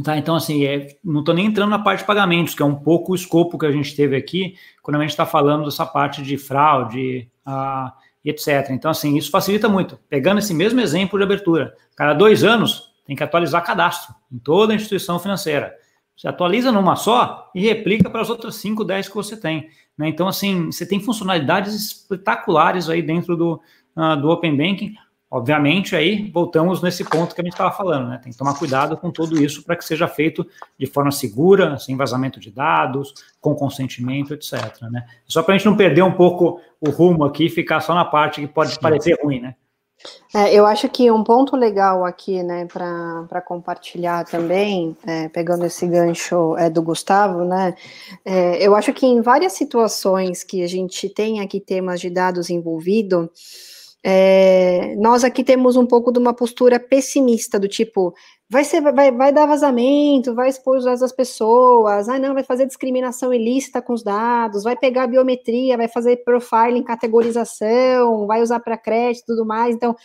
[0.04, 2.76] Tá, então, assim, é, não estou nem entrando na parte de pagamentos, que é um
[2.76, 6.22] pouco o escopo que a gente teve aqui, quando a gente está falando dessa parte
[6.22, 7.30] de fraude
[8.24, 8.72] e etc.
[8.72, 9.98] Então, assim, isso facilita muito.
[10.10, 14.74] Pegando esse mesmo exemplo de abertura, cada dois anos tem que atualizar cadastro em toda
[14.74, 15.74] a instituição financeira.
[16.18, 19.70] Você atualiza numa só e replica para as outras 5, 10 que você tem.
[19.98, 20.10] Né?
[20.10, 23.62] Então, assim, você tem funcionalidades espetaculares aí dentro do,
[23.96, 24.96] uh, do Open Banking,
[25.30, 28.20] Obviamente, aí voltamos nesse ponto que a gente estava falando, né?
[28.22, 30.46] Tem que tomar cuidado com tudo isso para que seja feito
[30.78, 34.82] de forma segura, sem vazamento de dados, com consentimento, etc.
[34.92, 35.06] Né?
[35.28, 38.06] Só para a gente não perder um pouco o rumo aqui e ficar só na
[38.06, 38.80] parte que pode Sim.
[38.80, 39.56] parecer ruim, né?
[40.34, 45.88] É, eu acho que um ponto legal aqui, né, para compartilhar também, é, pegando esse
[45.88, 47.74] gancho é, do Gustavo, né,
[48.24, 52.50] é, eu acho que em várias situações que a gente tem aqui temas de dados
[52.50, 53.30] envolvidos,
[54.08, 58.14] é, nós aqui temos um pouco de uma postura pessimista, do tipo,
[58.48, 62.44] vai, ser, vai, vai dar vazamento, vai expor os dados das pessoas, ah, não, vai
[62.44, 68.60] fazer discriminação ilícita com os dados, vai pegar biometria, vai fazer profiling, categorização, vai usar
[68.60, 69.74] para crédito e tudo mais.
[69.74, 69.96] Então,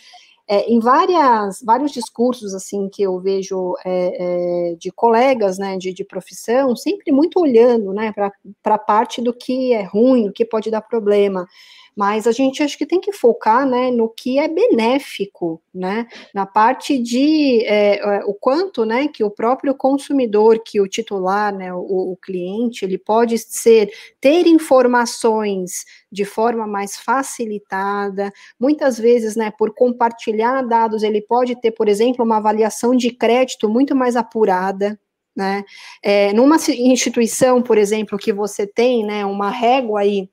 [0.47, 5.93] é, em várias, vários discursos assim que eu vejo é, é, de colegas né, de,
[5.93, 8.33] de, profissão, sempre muito olhando né, para
[8.75, 11.47] a parte do que é ruim, o que pode dar problema
[11.95, 16.45] mas a gente acho que tem que focar né, no que é benéfico, né, na
[16.45, 21.73] parte de é, é, o quanto né, que o próprio consumidor, que o titular, né,
[21.73, 29.51] o, o cliente, ele pode ser ter informações de forma mais facilitada, muitas vezes, né,
[29.51, 34.97] por compartilhar dados, ele pode ter, por exemplo, uma avaliação de crédito muito mais apurada,
[35.35, 35.63] né,
[36.01, 40.29] é, numa instituição, por exemplo, que você tem, né, uma régua aí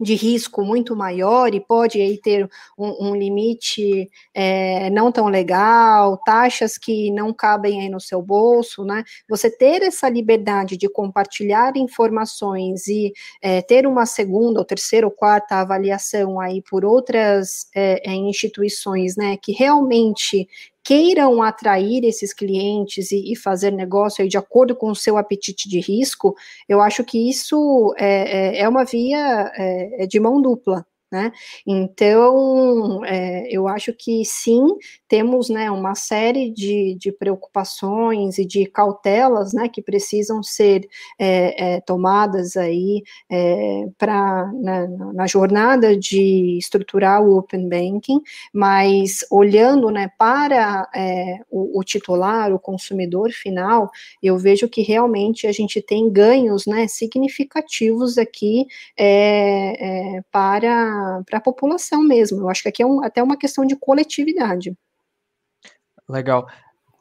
[0.00, 6.16] de risco muito maior e pode aí ter um, um limite é, não tão legal,
[6.18, 9.02] taxas que não cabem aí no seu bolso, né?
[9.28, 15.12] Você ter essa liberdade de compartilhar informações e é, ter uma segunda ou terceira ou
[15.12, 20.48] quarta avaliação aí por outras é, é instituições, né, que realmente
[20.88, 25.80] queiram atrair esses clientes e, e fazer negócio de acordo com o seu apetite de
[25.80, 26.34] risco,
[26.66, 31.32] eu acho que isso é, é, é uma via é, é de mão dupla, né?
[31.66, 34.66] Então, é, eu acho que sim,
[35.08, 40.86] temos né, uma série de, de preocupações e de cautelas né, que precisam ser
[41.18, 48.20] é, é, tomadas aí é, para na, na, jornada de estruturar o Open Banking,
[48.52, 53.90] mas olhando né, para é, o, o, titular, o consumidor final,
[54.22, 58.66] eu vejo que realmente a gente tem ganhos né, significativos aqui
[58.98, 62.40] é, para para a população mesmo.
[62.40, 64.76] Eu acho que aqui é um, até uma questão de coletividade.
[66.08, 66.48] Legal.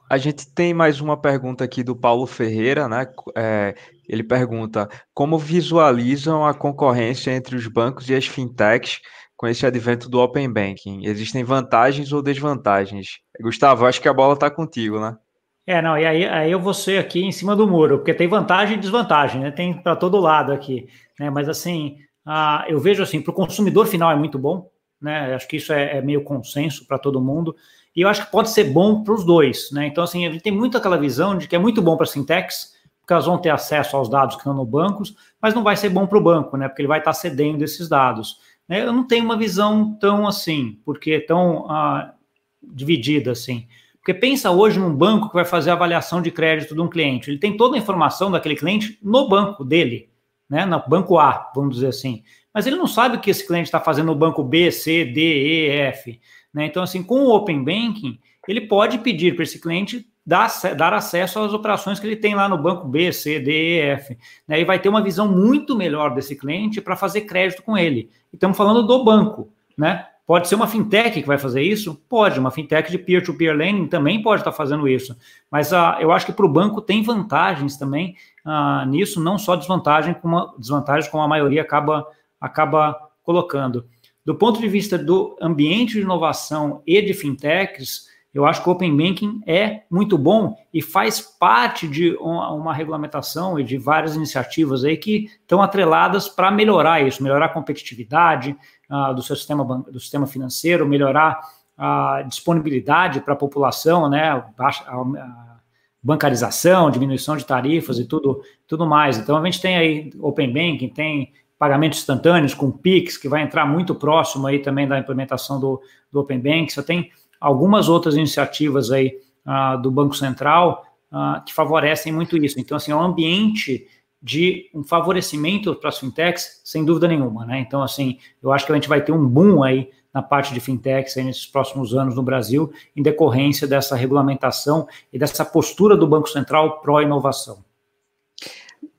[0.10, 3.08] A gente tem mais uma pergunta aqui do Paulo Ferreira, né?
[3.36, 3.76] É,
[4.08, 9.02] ele pergunta como visualizam a concorrência entre os bancos e as fintechs
[9.36, 11.06] com esse advento do Open Banking?
[11.06, 13.20] Existem vantagens ou desvantagens?
[13.41, 15.18] Gustavo, acho que a bola está contigo, né?
[15.66, 18.30] É, não, e aí, aí eu vou ser aqui em cima do muro, porque tem
[18.30, 19.52] vantagem e desvantagem, né?
[19.52, 20.88] Tem para todo lado aqui,
[21.20, 21.30] né?
[21.30, 21.98] Mas assim,
[22.30, 24.70] ah, eu vejo assim, para o consumidor final é muito bom,
[25.02, 25.34] né?
[25.34, 27.56] Acho que isso é, é meio consenso para todo mundo.
[27.96, 29.88] E eu acho que pode ser bom para os dois, né?
[29.88, 32.12] Então, assim, a gente tem muito aquela visão de que é muito bom para as
[32.12, 35.78] fintechs, porque elas vão ter acesso aos dados que estão no bancos, mas não vai
[35.78, 36.68] ser bom para o banco, né?
[36.68, 38.40] Porque ele vai estar cedendo esses dados.
[38.68, 38.82] Né?
[38.82, 42.14] Eu não tenho uma visão tão assim, porque tão ah,
[42.62, 43.66] dividida assim.
[44.00, 47.30] Porque pensa hoje num banco que vai fazer a avaliação de crédito de um cliente.
[47.30, 50.10] Ele tem toda a informação daquele cliente no banco dele
[50.50, 52.24] né, no banco A, vamos dizer assim.
[52.54, 55.22] Mas ele não sabe o que esse cliente está fazendo no banco B, C, D,
[55.22, 56.20] E, F.
[56.54, 56.66] Né?
[56.66, 61.39] Então, assim, com o Open Banking, ele pode pedir para esse cliente dar, dar acesso
[61.39, 64.18] às operações que ele tem lá no banco B, C, D, E, F.
[64.48, 64.62] Né?
[64.62, 68.10] E vai ter uma visão muito melhor desse cliente para fazer crédito com ele.
[68.34, 70.08] Estamos falando do banco, né?
[70.28, 71.96] Pode ser uma fintech que vai fazer isso?
[72.10, 75.16] Pode, uma fintech de peer-to-peer -peer lending também pode estar fazendo isso.
[75.50, 78.14] Mas uh, eu acho que para o banco tem vantagens também
[78.46, 82.06] uh, nisso, não só desvantagem, como desvantagens como a maioria acaba,
[82.42, 83.88] acaba colocando.
[84.26, 88.72] Do ponto de vista do ambiente de inovação e de fintechs, eu acho que o
[88.72, 94.16] Open Banking é muito bom e faz parte de uma, uma regulamentação e de várias
[94.16, 98.56] iniciativas aí que estão atreladas para melhorar isso, melhorar a competitividade,
[98.90, 101.40] uh, do seu sistema, do sistema financeiro, melhorar
[101.78, 105.58] a disponibilidade para a população, né, a, a
[106.02, 109.18] bancarização, diminuição de tarifas e tudo, tudo mais.
[109.18, 113.66] Então a gente tem aí Open Banking, tem pagamentos instantâneos com Pix, que vai entrar
[113.66, 116.70] muito próximo aí também da implementação do, do Open Banking.
[116.70, 122.60] Você tem algumas outras iniciativas aí uh, do Banco Central uh, que favorecem muito isso.
[122.60, 123.88] Então, assim, é um ambiente
[124.22, 127.60] de um favorecimento para as fintechs, sem dúvida nenhuma, né?
[127.60, 130.60] Então, assim, eu acho que a gente vai ter um boom aí na parte de
[130.60, 136.28] fintechs nesses próximos anos no Brasil, em decorrência dessa regulamentação e dessa postura do Banco
[136.28, 137.66] Central pró-inovação.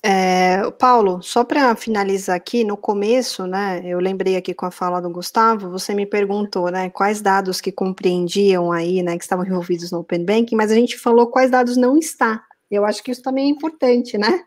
[0.03, 5.01] É, Paulo, só para finalizar aqui, no começo, né, eu lembrei aqui com a fala
[5.01, 9.91] do Gustavo, você me perguntou, né, quais dados que compreendiam aí, né, que estavam envolvidos
[9.91, 12.45] no Open Banking, mas a gente falou quais dados não está.
[12.71, 14.43] Eu acho que isso também é importante, né?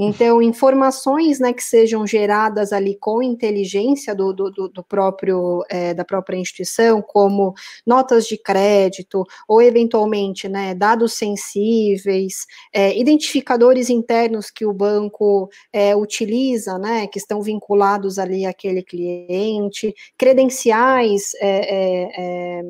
[0.00, 6.04] Então, informações né, que sejam geradas ali com inteligência do, do, do próprio, é, da
[6.04, 7.52] própria instituição, como
[7.84, 15.96] notas de crédito, ou eventualmente né, dados sensíveis, é, identificadores internos que o banco é,
[15.96, 22.62] utiliza, né, que estão vinculados ali àquele cliente, credenciais é, é, é,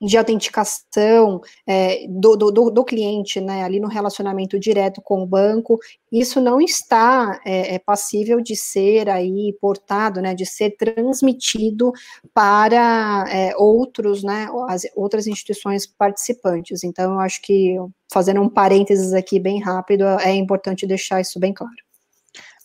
[0.00, 5.78] de autenticação é, do, do, do, cliente, né, ali no relacionamento direto com o banco,
[6.10, 11.92] isso não está é, é, passível de ser aí portado, né, de ser transmitido
[12.32, 16.82] para é, outros, né, as outras instituições participantes.
[16.82, 17.76] Então, eu acho que,
[18.10, 21.74] fazendo um parênteses aqui bem rápido, é importante deixar isso bem claro.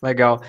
[0.01, 0.39] Legal.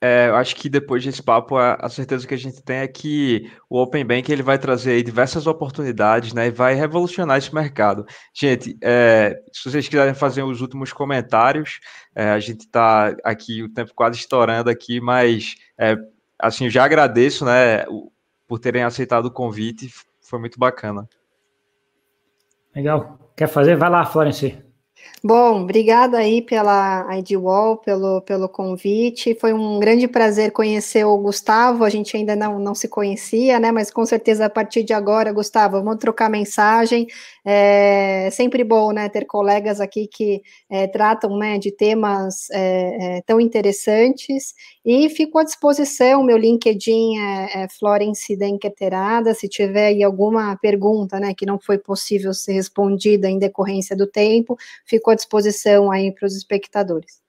[0.00, 2.88] É, eu acho que depois desse papo, a, a, certeza que a gente tem é
[2.88, 6.48] que o Open Bank ele vai trazer diversas oportunidades, né?
[6.48, 8.04] E vai revolucionar esse mercado.
[8.34, 11.80] Gente, é, se vocês quiserem fazer os últimos comentários,
[12.14, 15.96] é, a gente está aqui, o tempo quase estourando aqui, mas é,
[16.38, 17.84] assim, já agradeço, né,
[18.46, 21.08] por terem aceitado o convite, foi muito bacana.
[22.74, 23.18] Legal.
[23.36, 23.76] Quer fazer?
[23.76, 24.63] Vai lá, Florence.
[25.26, 29.34] Bom, obrigada aí pela IDWall, pelo, pelo convite.
[29.34, 31.82] Foi um grande prazer conhecer o Gustavo.
[31.82, 33.72] A gente ainda não, não se conhecia, né?
[33.72, 37.06] Mas com certeza a partir de agora, Gustavo, vamos trocar mensagem.
[37.42, 43.22] É sempre bom, né, ter colegas aqui que é, tratam, né, de temas é, é,
[43.22, 44.54] tão interessantes.
[44.84, 46.22] E fico à disposição.
[46.22, 49.34] Meu LinkedIn é, é Florence Denketerada.
[49.34, 54.56] Se tiver alguma pergunta, né, que não foi possível ser respondida em decorrência do tempo,
[54.94, 57.22] fico à disposição aí para os espectadores.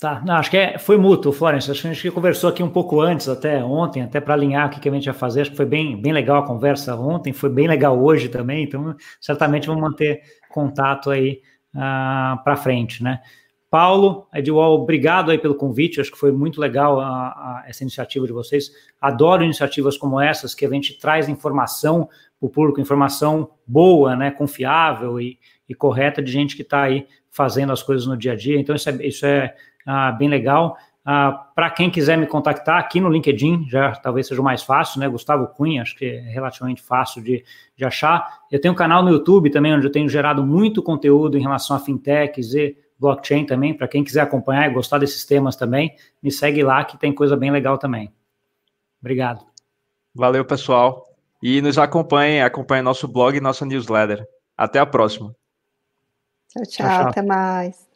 [0.00, 1.70] Tá, não, acho que é, foi mútuo, Florence.
[1.70, 4.70] Acho que a gente conversou aqui um pouco antes, até ontem, até para alinhar o
[4.70, 5.42] que, que a gente ia fazer.
[5.42, 8.64] Acho que foi bem, bem legal a conversa ontem, foi bem legal hoje também.
[8.64, 10.20] Então, certamente vamos manter
[10.50, 11.40] contato aí
[11.74, 13.20] uh, ah, para frente, né?
[13.70, 16.00] Paulo, Edwall, obrigado aí pelo convite.
[16.00, 18.70] Acho que foi muito legal a, a, essa iniciativa de vocês.
[19.00, 22.08] Adoro iniciativas como essas que a gente traz informação
[22.38, 25.38] para o público, informação boa, né, confiável e,
[25.68, 28.58] e correta de gente que está aí fazendo as coisas no dia a dia.
[28.58, 29.54] Então, isso é, isso é
[29.86, 30.76] ah, bem legal.
[31.04, 35.00] Ah, Para quem quiser me contactar aqui no LinkedIn, já talvez seja o mais fácil,
[35.00, 35.08] né?
[35.08, 37.44] Gustavo Cunha, acho que é relativamente fácil de,
[37.76, 38.40] de achar.
[38.50, 41.76] Eu tenho um canal no YouTube também, onde eu tenho gerado muito conteúdo em relação
[41.76, 43.74] a fintechs e blockchain também.
[43.74, 47.36] Para quem quiser acompanhar e gostar desses temas também, me segue lá que tem coisa
[47.36, 48.10] bem legal também.
[49.00, 49.44] Obrigado.
[50.14, 51.04] Valeu, pessoal.
[51.42, 54.26] E nos acompanhem, acompanhem nosso blog e nossa newsletter.
[54.56, 55.34] Até a próxima.
[56.54, 56.86] Tchau, tchau.
[56.88, 57.08] tchau, tchau.
[57.08, 57.93] até mais.